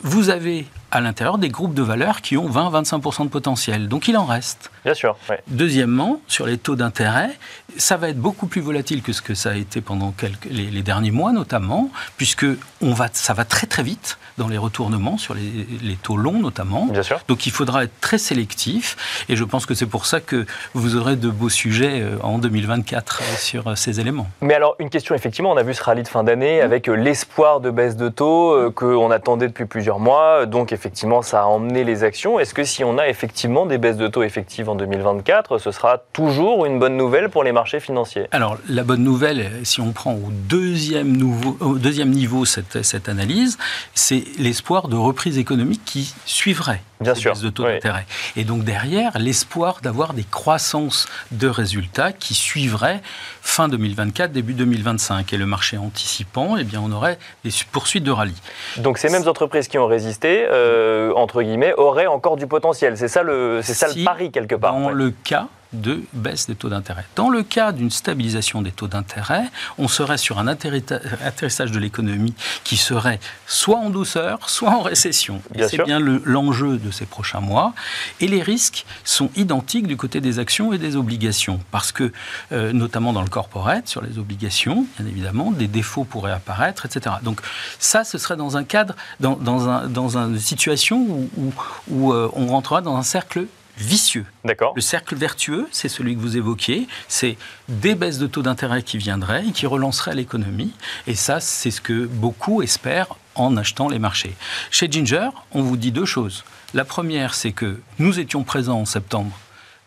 vous 0.00 0.30
avez 0.30 0.66
à 0.90 1.00
l'intérieur 1.00 1.38
des 1.38 1.48
groupes 1.48 1.74
de 1.74 1.82
valeurs 1.82 2.22
qui 2.22 2.36
ont 2.36 2.48
20-25% 2.48 3.24
de 3.24 3.28
potentiel. 3.28 3.88
Donc 3.88 4.08
il 4.08 4.16
en 4.16 4.24
reste. 4.24 4.70
Bien 4.84 4.94
sûr. 4.94 5.16
Deuxièmement, 5.48 6.20
sur 6.28 6.46
les 6.46 6.56
taux 6.56 6.76
d'intérêt, 6.76 7.30
ça 7.76 7.96
va 7.96 8.08
être 8.08 8.18
beaucoup 8.18 8.46
plus 8.46 8.60
volatile 8.60 9.02
que 9.02 9.12
ce 9.12 9.20
que 9.20 9.34
ça 9.34 9.50
a 9.50 9.54
été 9.54 9.80
pendant 9.80 10.12
quelques, 10.12 10.46
les, 10.46 10.82
derniers 10.82 11.10
mois 11.10 11.32
notamment, 11.32 11.90
puisque 12.16 12.46
on 12.80 12.92
va, 12.92 13.08
ça 13.12 13.34
va 13.34 13.44
très 13.44 13.66
très 13.66 13.82
vite 13.82 14.18
dans 14.38 14.48
les 14.48 14.56
retournements, 14.56 15.18
sur 15.18 15.34
les, 15.34 15.96
taux 16.02 16.16
longs 16.16 16.38
notamment. 16.38 16.86
Bien 16.86 17.02
sûr. 17.02 17.20
Donc 17.28 17.46
il 17.46 17.52
faudra 17.52 17.84
être 17.84 18.00
très 18.00 18.18
sélectif, 18.18 19.24
et 19.28 19.36
je 19.36 19.44
pense 19.44 19.66
que 19.66 19.74
c'est 19.74 19.86
pour 19.86 20.06
ça 20.06 20.20
que 20.20 20.46
vous 20.74 20.96
aurez 20.96 21.16
de 21.16 21.28
beaux 21.28 21.48
sujets 21.48 22.00
euh, 22.00 22.16
en 22.22 22.38
2024 22.38 23.20
euh, 23.20 23.36
sur 23.36 23.66
euh, 23.66 23.74
ces 23.74 24.00
éléments. 24.00 24.28
Mais 24.40 24.54
alors 24.54 24.76
une 24.78 24.90
question, 24.90 25.14
effectivement, 25.14 25.50
on 25.50 25.56
a 25.56 25.62
vu 25.62 25.74
ce 25.74 25.82
rallye 25.82 26.04
de 26.04 26.08
fin 26.08 26.22
d'année 26.22 26.60
avec 26.60 26.86
l'espoir 26.86 27.60
de 27.60 27.70
baisse 27.70 27.96
de 27.96 28.08
taux 28.08 28.70
qu'on 28.72 29.10
attendait 29.10 29.48
depuis 29.48 29.66
plusieurs 29.66 29.98
mois, 29.98 30.46
donc 30.46 30.72
effectivement 30.78 31.22
ça 31.22 31.42
a 31.42 31.44
emmené 31.44 31.82
les 31.82 32.04
actions. 32.04 32.38
Est-ce 32.38 32.54
que 32.54 32.62
si 32.62 32.84
on 32.84 32.98
a 32.98 33.08
effectivement 33.08 33.66
des 33.66 33.78
baisses 33.78 33.96
de 33.96 34.06
taux 34.06 34.22
effectives 34.22 34.68
en 34.68 34.76
2024, 34.76 35.58
ce 35.58 35.72
sera 35.72 35.98
toujours 36.12 36.66
une 36.66 36.78
bonne 36.78 36.96
nouvelle 36.96 37.28
pour 37.30 37.42
les 37.42 37.50
marchés 37.50 37.80
financiers? 37.80 38.28
Alors 38.30 38.56
la 38.68 38.84
bonne 38.84 39.02
nouvelle, 39.02 39.50
si 39.64 39.80
on 39.80 39.92
prend 39.92 40.12
au 40.12 40.30
deuxième, 40.30 41.16
nouveau, 41.16 41.56
au 41.60 41.78
deuxième 41.78 42.10
niveau 42.10 42.44
cette, 42.44 42.84
cette 42.84 43.08
analyse, 43.08 43.58
c'est 43.94 44.22
l'espoir 44.38 44.86
de 44.86 44.96
reprise 44.96 45.36
économique 45.36 45.82
qui 45.84 46.14
suivrait 46.24 46.80
Bien 47.00 47.14
sûr. 47.14 47.34
de 47.34 47.50
taux 47.50 47.64
d'intérêt. 47.64 48.06
Et 48.36 48.44
donc 48.44 48.64
derrière, 48.64 49.18
l'espoir 49.18 49.80
d'avoir 49.82 50.14
des 50.14 50.24
croissances 50.24 51.08
de 51.30 51.48
résultats 51.48 52.12
qui 52.12 52.34
suivraient 52.34 53.00
fin 53.42 53.68
2024, 53.68 54.32
début 54.32 54.54
2025. 54.54 55.32
Et 55.32 55.36
le 55.36 55.46
marché 55.46 55.76
anticipant, 55.78 56.56
eh 56.56 56.64
bien, 56.64 56.80
on 56.84 56.92
aurait 56.92 57.18
des 57.44 57.50
poursuites 57.72 58.04
de 58.04 58.10
rallye. 58.10 58.34
Donc 58.78 58.98
ces 58.98 59.10
mêmes 59.10 59.26
entreprises 59.28 59.68
qui 59.68 59.78
ont 59.78 59.86
résisté, 59.86 60.46
euh, 60.48 60.67
entre 61.16 61.42
guillemets, 61.42 61.74
auraient 61.76 62.06
encore 62.06 62.36
du 62.36 62.46
potentiel. 62.46 62.96
C'est 62.96 63.08
ça 63.08 63.22
le, 63.22 63.60
c'est 63.62 63.74
ça 63.74 63.88
le 63.88 64.04
pari 64.04 64.30
quelque 64.30 64.54
part. 64.54 64.72
Dans 64.72 64.90
le 64.90 65.10
cas 65.10 65.48
de 65.72 66.02
baisse 66.12 66.46
des 66.46 66.54
taux 66.54 66.68
d'intérêt. 66.68 67.04
Dans 67.14 67.28
le 67.28 67.42
cas 67.42 67.72
d'une 67.72 67.90
stabilisation 67.90 68.62
des 68.62 68.72
taux 68.72 68.88
d'intérêt, 68.88 69.44
on 69.76 69.88
serait 69.88 70.18
sur 70.18 70.38
un 70.38 70.46
atterrissage 70.46 71.70
de 71.70 71.78
l'économie 71.78 72.34
qui 72.64 72.76
serait 72.76 73.20
soit 73.46 73.78
en 73.78 73.90
douceur, 73.90 74.48
soit 74.48 74.70
en 74.70 74.80
récession. 74.80 75.42
c'est 75.68 75.84
bien 75.84 76.00
l'enjeu 76.00 76.78
de 76.78 76.90
ces 76.90 77.06
prochains 77.06 77.40
mois. 77.40 77.74
Et 78.20 78.28
les 78.28 78.42
risques 78.42 78.86
sont 79.04 79.30
identiques 79.36 79.86
du 79.86 79.96
côté 79.96 80.20
des 80.20 80.38
actions 80.38 80.72
et 80.72 80.78
des 80.78 80.96
obligations, 80.96 81.60
parce 81.70 81.92
que, 81.92 82.12
euh, 82.52 82.72
notamment 82.72 83.12
dans 83.12 83.22
le 83.22 83.28
corporate, 83.28 83.88
sur 83.88 84.02
les 84.02 84.18
obligations, 84.18 84.86
bien 84.98 85.08
évidemment, 85.08 85.50
des 85.50 85.68
défauts 85.68 86.04
pourraient 86.04 86.32
apparaître, 86.32 86.86
etc. 86.86 87.16
Donc 87.22 87.40
ça, 87.78 88.04
ce 88.04 88.18
serait 88.18 88.36
dans 88.36 88.56
un 88.56 88.64
cadre, 88.64 88.94
dans, 89.20 89.36
dans, 89.36 90.16
une 90.16 90.38
situation 90.38 90.98
où, 91.36 91.52
où, 91.88 92.12
euh, 92.12 92.30
on 92.34 92.46
rentrera 92.46 92.80
dans 92.80 92.96
un 92.96 93.02
cercle 93.02 93.46
vicieux. 93.78 94.26
D'accord. 94.44 94.72
Le 94.74 94.80
cercle 94.80 95.14
vertueux, 95.14 95.68
c'est 95.70 95.88
celui 95.88 96.14
que 96.14 96.20
vous 96.20 96.36
évoquiez, 96.36 96.88
c'est 97.08 97.36
des 97.68 97.94
baisses 97.94 98.18
de 98.18 98.26
taux 98.26 98.42
d'intérêt 98.42 98.82
qui 98.82 98.98
viendraient 98.98 99.46
et 99.46 99.52
qui 99.52 99.66
relanceraient 99.66 100.14
l'économie. 100.14 100.72
Et 101.06 101.14
ça, 101.14 101.40
c'est 101.40 101.70
ce 101.70 101.80
que 101.80 102.06
beaucoup 102.06 102.62
espèrent 102.62 103.16
en 103.34 103.56
achetant 103.56 103.88
les 103.88 103.98
marchés. 103.98 104.34
Chez 104.70 104.90
Ginger, 104.90 105.30
on 105.52 105.62
vous 105.62 105.76
dit 105.76 105.92
deux 105.92 106.04
choses. 106.04 106.44
La 106.74 106.84
première, 106.84 107.34
c'est 107.34 107.52
que 107.52 107.80
nous 107.98 108.18
étions 108.18 108.42
présents 108.42 108.80
en 108.80 108.84
septembre 108.84 109.38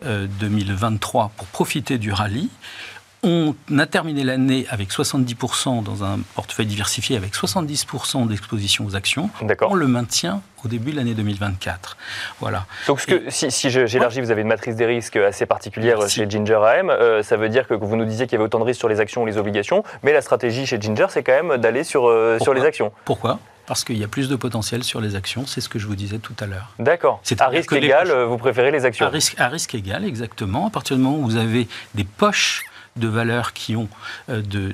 2023 0.04 1.26
euh, 1.26 1.28
pour 1.38 1.48
profiter 1.48 1.98
du 1.98 2.12
rallye. 2.12 2.50
On 3.24 3.54
a 3.78 3.86
terminé 3.86 4.24
l'année 4.24 4.66
avec 4.72 4.90
70% 4.90 5.84
dans 5.84 6.04
un 6.04 6.20
portefeuille 6.34 6.66
diversifié, 6.66 7.16
avec 7.16 7.36
70% 7.36 8.28
d'exposition 8.28 8.84
aux 8.86 8.96
actions. 8.96 9.30
On 9.62 9.76
le 9.76 9.88
maintient 9.88 10.42
au 10.66 10.68
début 10.68 10.92
de 10.92 10.98
l'année 10.98 11.14
2024. 11.14 11.98
Voilà. 12.40 12.66
Donc, 12.88 13.00
ce 13.00 13.06
que, 13.06 13.30
si, 13.30 13.52
si 13.52 13.70
j'élargis, 13.70 14.22
vous 14.22 14.32
avez 14.32 14.42
une 14.42 14.48
matrice 14.48 14.76
des 14.76 14.88
risques 14.88 15.18
assez 15.18 15.46
particulière 15.46 16.10
chez 16.10 16.28
Ginger 16.28 16.60
AM. 16.66 16.90
Euh, 16.90 17.22
ça 17.22 17.38
veut 17.38 17.50
dire 17.50 17.68
que 17.68 17.76
vous 17.76 17.96
nous 17.96 18.06
disiez 18.06 18.26
qu'il 18.26 18.34
y 18.34 18.36
avait 18.38 18.46
autant 18.46 18.60
de 18.60 18.64
risques 18.64 18.80
sur 18.80 18.90
les 18.90 19.00
actions 19.00 19.22
ou 19.22 19.28
les 19.28 19.38
obligations, 19.38 19.84
mais 20.02 20.14
la 20.14 20.22
stratégie 20.22 20.66
chez 20.66 20.82
Ginger, 20.82 21.08
c'est 21.10 21.22
quand 21.22 21.44
même 21.44 21.58
d'aller 21.58 21.84
sur, 21.84 22.08
euh, 22.08 22.40
sur 22.40 22.56
les 22.56 22.64
actions. 22.64 22.92
Pourquoi? 23.06 23.38
Parce 23.68 23.84
qu'il 23.84 24.00
y 24.00 24.04
a 24.04 24.08
plus 24.08 24.30
de 24.30 24.36
potentiel 24.36 24.84
sur 24.84 25.00
les 25.00 25.16
actions, 25.16 25.46
c'est 25.46 25.62
ce 25.62 25.70
que 25.70 25.78
je 25.78 25.86
vous 25.86 25.96
disais 25.96 26.18
tout 26.18 26.34
à 26.40 26.48
l'heure. 26.48 26.74
D'accord. 26.80 27.22
À 27.38 27.48
risque 27.50 27.72
égal, 27.74 28.12
vous 28.12 28.38
préférez 28.38 28.72
les 28.72 28.84
actions 28.84 29.06
à 29.06 29.10
risque, 29.10 29.36
à 29.38 29.48
risque 29.48 29.76
égal, 29.76 30.06
exactement. 30.06 30.68
À 30.68 30.70
partir 30.72 30.98
du 30.98 31.04
moment 31.04 31.18
où 31.18 31.24
vous 31.24 31.38
avez 31.38 31.68
des 31.94 32.04
poches 32.04 32.64
de 32.98 33.08
valeurs 33.08 33.54
qui 33.54 33.76
ont 33.76 33.90
euh, 34.30 34.42
de, 34.42 34.74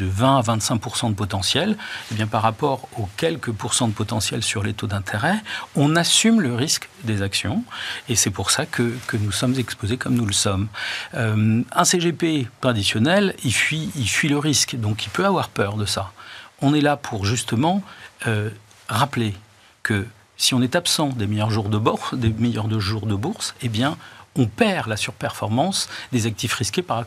20 0.00 0.38
à 0.38 0.42
25 0.42 1.10
de 1.10 1.14
potentiel, 1.14 1.76
eh 2.12 2.14
bien 2.14 2.26
par 2.26 2.42
rapport 2.42 2.88
aux 2.98 3.08
quelques 3.16 3.50
pourcents 3.50 3.88
de 3.88 3.92
potentiel 3.92 4.42
sur 4.42 4.62
les 4.62 4.74
taux 4.74 4.86
d'intérêt, 4.86 5.36
on 5.74 5.96
assume 5.96 6.40
le 6.40 6.54
risque 6.54 6.88
des 7.04 7.22
actions 7.22 7.64
et 8.08 8.16
c'est 8.16 8.30
pour 8.30 8.50
ça 8.50 8.66
que, 8.66 8.94
nous 9.14 9.32
sommes 9.32 9.58
exposés 9.58 9.96
comme 9.96 10.14
nous 10.14 10.26
le 10.26 10.32
sommes. 10.32 10.68
Euh, 11.14 11.62
un 11.72 11.84
CGP 11.84 12.48
traditionnel, 12.60 13.34
il 13.44 13.54
fuit, 13.54 13.90
il 13.96 14.08
fuit 14.08 14.28
le 14.28 14.38
risque, 14.38 14.76
donc 14.76 15.06
il 15.06 15.10
peut 15.10 15.24
avoir 15.24 15.48
peur 15.48 15.76
de 15.76 15.86
ça. 15.86 16.12
On 16.60 16.74
est 16.74 16.80
là 16.80 16.96
pour 16.96 17.24
justement 17.24 17.82
euh, 18.26 18.50
rappeler 18.88 19.34
que 19.82 20.06
si 20.36 20.54
on 20.54 20.60
est 20.60 20.76
absent 20.76 21.08
des 21.08 21.26
meilleurs 21.26 21.50
jours 21.50 21.68
de 21.68 21.78
bourse, 21.78 22.14
des 22.14 22.28
meilleurs 22.28 22.68
jours 22.80 23.06
de 23.06 23.14
bourse, 23.14 23.54
eh 23.62 23.68
bien, 23.68 23.96
on 24.36 24.46
perd 24.46 24.88
la 24.88 24.96
surperformance 24.96 25.88
des 26.12 26.26
actifs 26.26 26.54
risqués 26.54 26.82
par, 26.82 27.04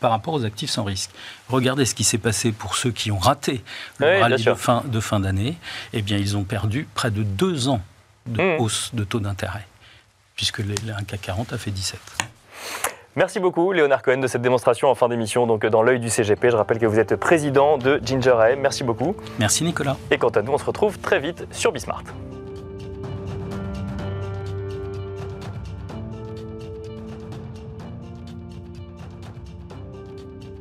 par 0.00 0.10
rapport 0.10 0.34
aux 0.34 0.44
actifs 0.44 0.70
sans 0.70 0.84
risque. 0.84 1.10
Regardez 1.48 1.84
ce 1.84 1.94
qui 1.94 2.04
s'est 2.04 2.18
passé 2.18 2.52
pour 2.52 2.76
ceux 2.76 2.90
qui 2.90 3.10
ont 3.10 3.18
raté 3.18 3.62
le 3.98 4.20
rallye 4.20 4.42
de 4.42 4.54
fin, 4.54 4.82
de 4.84 5.00
fin 5.00 5.20
d'année. 5.20 5.56
Eh 5.92 6.02
bien, 6.02 6.18
ils 6.18 6.36
ont 6.36 6.44
perdu 6.44 6.86
près 6.94 7.10
de 7.10 7.22
deux 7.22 7.68
ans 7.68 7.80
de 8.26 8.42
mmh. 8.42 8.60
hausse 8.60 8.90
de 8.94 9.04
taux 9.04 9.20
d'intérêt, 9.20 9.66
puisque 10.36 10.60
un 10.60 11.04
CAC 11.04 11.20
40 11.20 11.52
a 11.52 11.58
fait 11.58 11.70
17. 11.70 11.98
Merci 13.16 13.38
beaucoup 13.38 13.70
Léonard 13.70 14.02
Cohen 14.02 14.18
de 14.18 14.26
cette 14.26 14.42
démonstration 14.42 14.88
en 14.88 14.96
fin 14.96 15.08
d'émission 15.08 15.46
donc 15.46 15.64
dans 15.66 15.82
l'œil 15.82 16.00
du 16.00 16.10
CGP. 16.10 16.50
Je 16.50 16.56
rappelle 16.56 16.78
que 16.78 16.86
vous 16.86 16.98
êtes 16.98 17.14
président 17.14 17.78
de 17.78 18.00
Ginger 18.04 18.34
AM. 18.40 18.60
Merci 18.60 18.82
beaucoup. 18.82 19.14
Merci 19.38 19.62
Nicolas. 19.62 19.96
Et 20.10 20.18
quant 20.18 20.30
à 20.30 20.42
nous, 20.42 20.52
on 20.52 20.58
se 20.58 20.64
retrouve 20.64 20.98
très 20.98 21.20
vite 21.20 21.46
sur 21.52 21.70
Bismart. 21.70 22.02